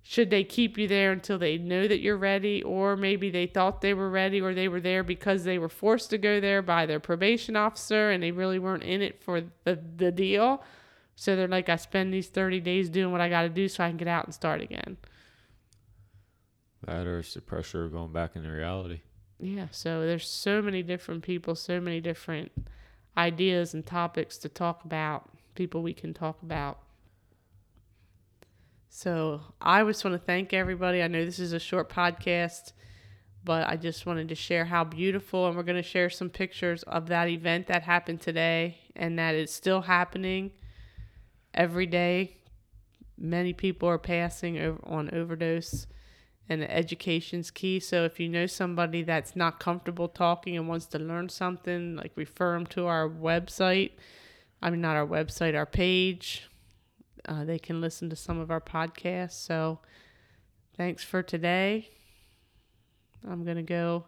should 0.09 0.29
they 0.29 0.45
keep 0.45 0.77
you 0.77 0.87
there 0.87 1.11
until 1.11 1.37
they 1.37 1.57
know 1.57 1.85
that 1.85 1.99
you're 1.99 2.15
ready? 2.15 2.63
Or 2.63 2.95
maybe 2.95 3.29
they 3.29 3.45
thought 3.45 3.81
they 3.81 3.93
were 3.93 4.09
ready 4.09 4.39
or 4.39 4.53
they 4.53 4.69
were 4.69 4.79
there 4.79 5.03
because 5.03 5.43
they 5.43 5.57
were 5.57 5.67
forced 5.67 6.11
to 6.11 6.17
go 6.17 6.39
there 6.39 6.61
by 6.61 6.85
their 6.85 7.01
probation 7.01 7.57
officer 7.57 8.09
and 8.11 8.23
they 8.23 8.31
really 8.31 8.57
weren't 8.57 8.83
in 8.83 9.01
it 9.01 9.21
for 9.21 9.41
the, 9.65 9.77
the 9.97 10.09
deal. 10.13 10.63
So 11.17 11.35
they're 11.35 11.49
like 11.49 11.67
i 11.67 11.75
spend 11.75 12.13
these 12.13 12.29
30 12.29 12.61
days 12.61 12.89
doing 12.89 13.11
what 13.11 13.19
i 13.19 13.27
got 13.27 13.41
to 13.41 13.49
do 13.49 13.67
so 13.67 13.83
i 13.83 13.89
can 13.89 13.97
get 13.97 14.07
out 14.07 14.23
and 14.23 14.33
start 14.33 14.61
again. 14.61 14.95
That 16.85 17.05
or 17.05 17.19
it's 17.19 17.33
the 17.33 17.41
pressure 17.41 17.83
of 17.83 17.91
going 17.91 18.13
back 18.13 18.37
into 18.37 18.49
reality. 18.49 19.01
yeah 19.41 19.67
so 19.71 20.05
there's 20.05 20.29
so 20.29 20.61
many 20.61 20.83
different 20.83 21.23
people 21.23 21.53
so 21.53 21.81
many 21.81 21.99
different 21.99 22.51
ideas 23.17 23.73
and 23.73 23.85
topics 23.85 24.37
to 24.37 24.47
talk 24.47 24.85
about 24.85 25.31
people 25.55 25.81
we 25.81 25.93
can 25.93 26.13
talk 26.13 26.41
about 26.43 26.79
so 28.89 29.41
i 29.61 29.83
just 29.83 30.03
want 30.03 30.13
to 30.13 30.25
thank 30.25 30.53
everybody 30.53 31.01
i 31.01 31.07
know 31.07 31.23
this 31.23 31.39
is 31.39 31.53
a 31.53 31.59
short 31.59 31.89
podcast 31.89 32.73
but 33.43 33.67
i 33.67 33.75
just 33.75 34.05
wanted 34.05 34.27
to 34.27 34.35
share 34.35 34.65
how 34.65 34.83
beautiful 34.83 35.47
and 35.47 35.55
we're 35.55 35.63
going 35.63 35.75
to 35.75 35.83
share 35.83 36.09
some 36.09 36.29
pictures 36.29 36.83
of 36.83 37.07
that 37.07 37.27
event 37.29 37.67
that 37.67 37.83
happened 37.83 38.21
today 38.21 38.77
and 38.95 39.19
that 39.19 39.35
is 39.35 39.53
still 39.53 39.81
happening 39.81 40.51
every 41.53 41.85
day 41.85 42.37
many 43.17 43.53
people 43.53 43.89
are 43.89 43.97
passing 43.97 44.57
over 44.57 44.79
on 44.85 45.09
overdose 45.13 45.87
and 46.49 46.63
education's 46.63 47.51
key. 47.51 47.79
So 47.79 48.05
if 48.05 48.19
you 48.19 48.29
know 48.29 48.45
somebody 48.45 49.03
that's 49.03 49.35
not 49.35 49.59
comfortable 49.59 50.07
talking 50.07 50.55
and 50.55 50.67
wants 50.67 50.85
to 50.87 50.99
learn 50.99 51.29
something, 51.29 51.95
like 51.95 52.11
refer 52.15 52.53
them 52.53 52.65
to 52.67 52.85
our 52.85 53.09
website. 53.09 53.91
I 54.61 54.69
mean, 54.69 54.81
not 54.81 54.95
our 54.95 55.05
website, 55.05 55.55
our 55.55 55.65
page. 55.65 56.47
Uh, 57.27 57.43
they 57.43 57.59
can 57.59 57.81
listen 57.81 58.09
to 58.09 58.15
some 58.15 58.39
of 58.39 58.49
our 58.49 58.61
podcasts. 58.61 59.33
So 59.33 59.79
thanks 60.77 61.03
for 61.03 61.21
today. 61.21 61.89
I'm 63.29 63.43
going 63.43 63.57
to 63.57 63.63
go 63.63 64.05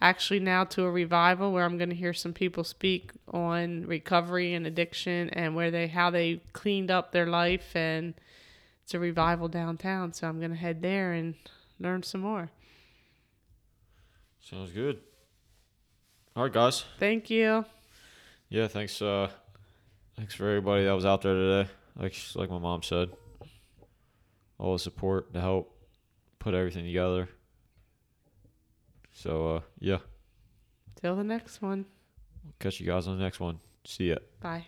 actually 0.00 0.40
now 0.40 0.64
to 0.64 0.84
a 0.84 0.90
revival 0.90 1.52
where 1.52 1.64
I'm 1.64 1.78
going 1.78 1.90
to 1.90 1.96
hear 1.96 2.12
some 2.12 2.32
people 2.32 2.64
speak 2.64 3.12
on 3.28 3.86
recovery 3.86 4.54
and 4.54 4.66
addiction 4.66 5.30
and 5.30 5.54
where 5.54 5.70
they 5.70 5.88
how 5.88 6.10
they 6.10 6.42
cleaned 6.52 6.90
up 6.90 7.12
their 7.12 7.26
life 7.26 7.74
and 7.74 8.14
it's 8.82 8.94
a 8.94 8.98
revival 8.98 9.48
downtown 9.48 10.12
so 10.12 10.28
I'm 10.28 10.38
going 10.38 10.50
to 10.50 10.56
head 10.56 10.82
there 10.82 11.12
and 11.12 11.34
learn 11.80 12.02
some 12.02 12.20
more. 12.20 12.50
Sounds 14.40 14.70
good. 14.70 15.00
All 16.36 16.44
right, 16.44 16.52
guys. 16.52 16.84
Thank 16.98 17.30
you. 17.30 17.64
Yeah, 18.48 18.68
thanks. 18.68 19.00
Uh, 19.02 19.28
thanks 20.16 20.34
for 20.34 20.46
everybody 20.46 20.84
that 20.84 20.92
was 20.92 21.06
out 21.06 21.22
there 21.22 21.34
today. 21.34 21.70
Like 21.98 22.14
like 22.34 22.50
my 22.50 22.58
mom 22.58 22.82
said, 22.82 23.10
all 24.58 24.72
the 24.74 24.78
support 24.78 25.32
to 25.34 25.40
help 25.40 25.74
put 26.38 26.54
everything 26.54 26.84
together. 26.84 27.28
So 29.12 29.56
uh, 29.56 29.60
yeah, 29.78 29.98
Till 31.00 31.16
the 31.16 31.24
next 31.24 31.62
one. 31.62 31.86
catch 32.58 32.80
you 32.80 32.86
guys 32.86 33.06
on 33.08 33.16
the 33.18 33.24
next 33.24 33.40
one. 33.40 33.58
See 33.86 34.08
ya. 34.10 34.16
Bye. 34.40 34.66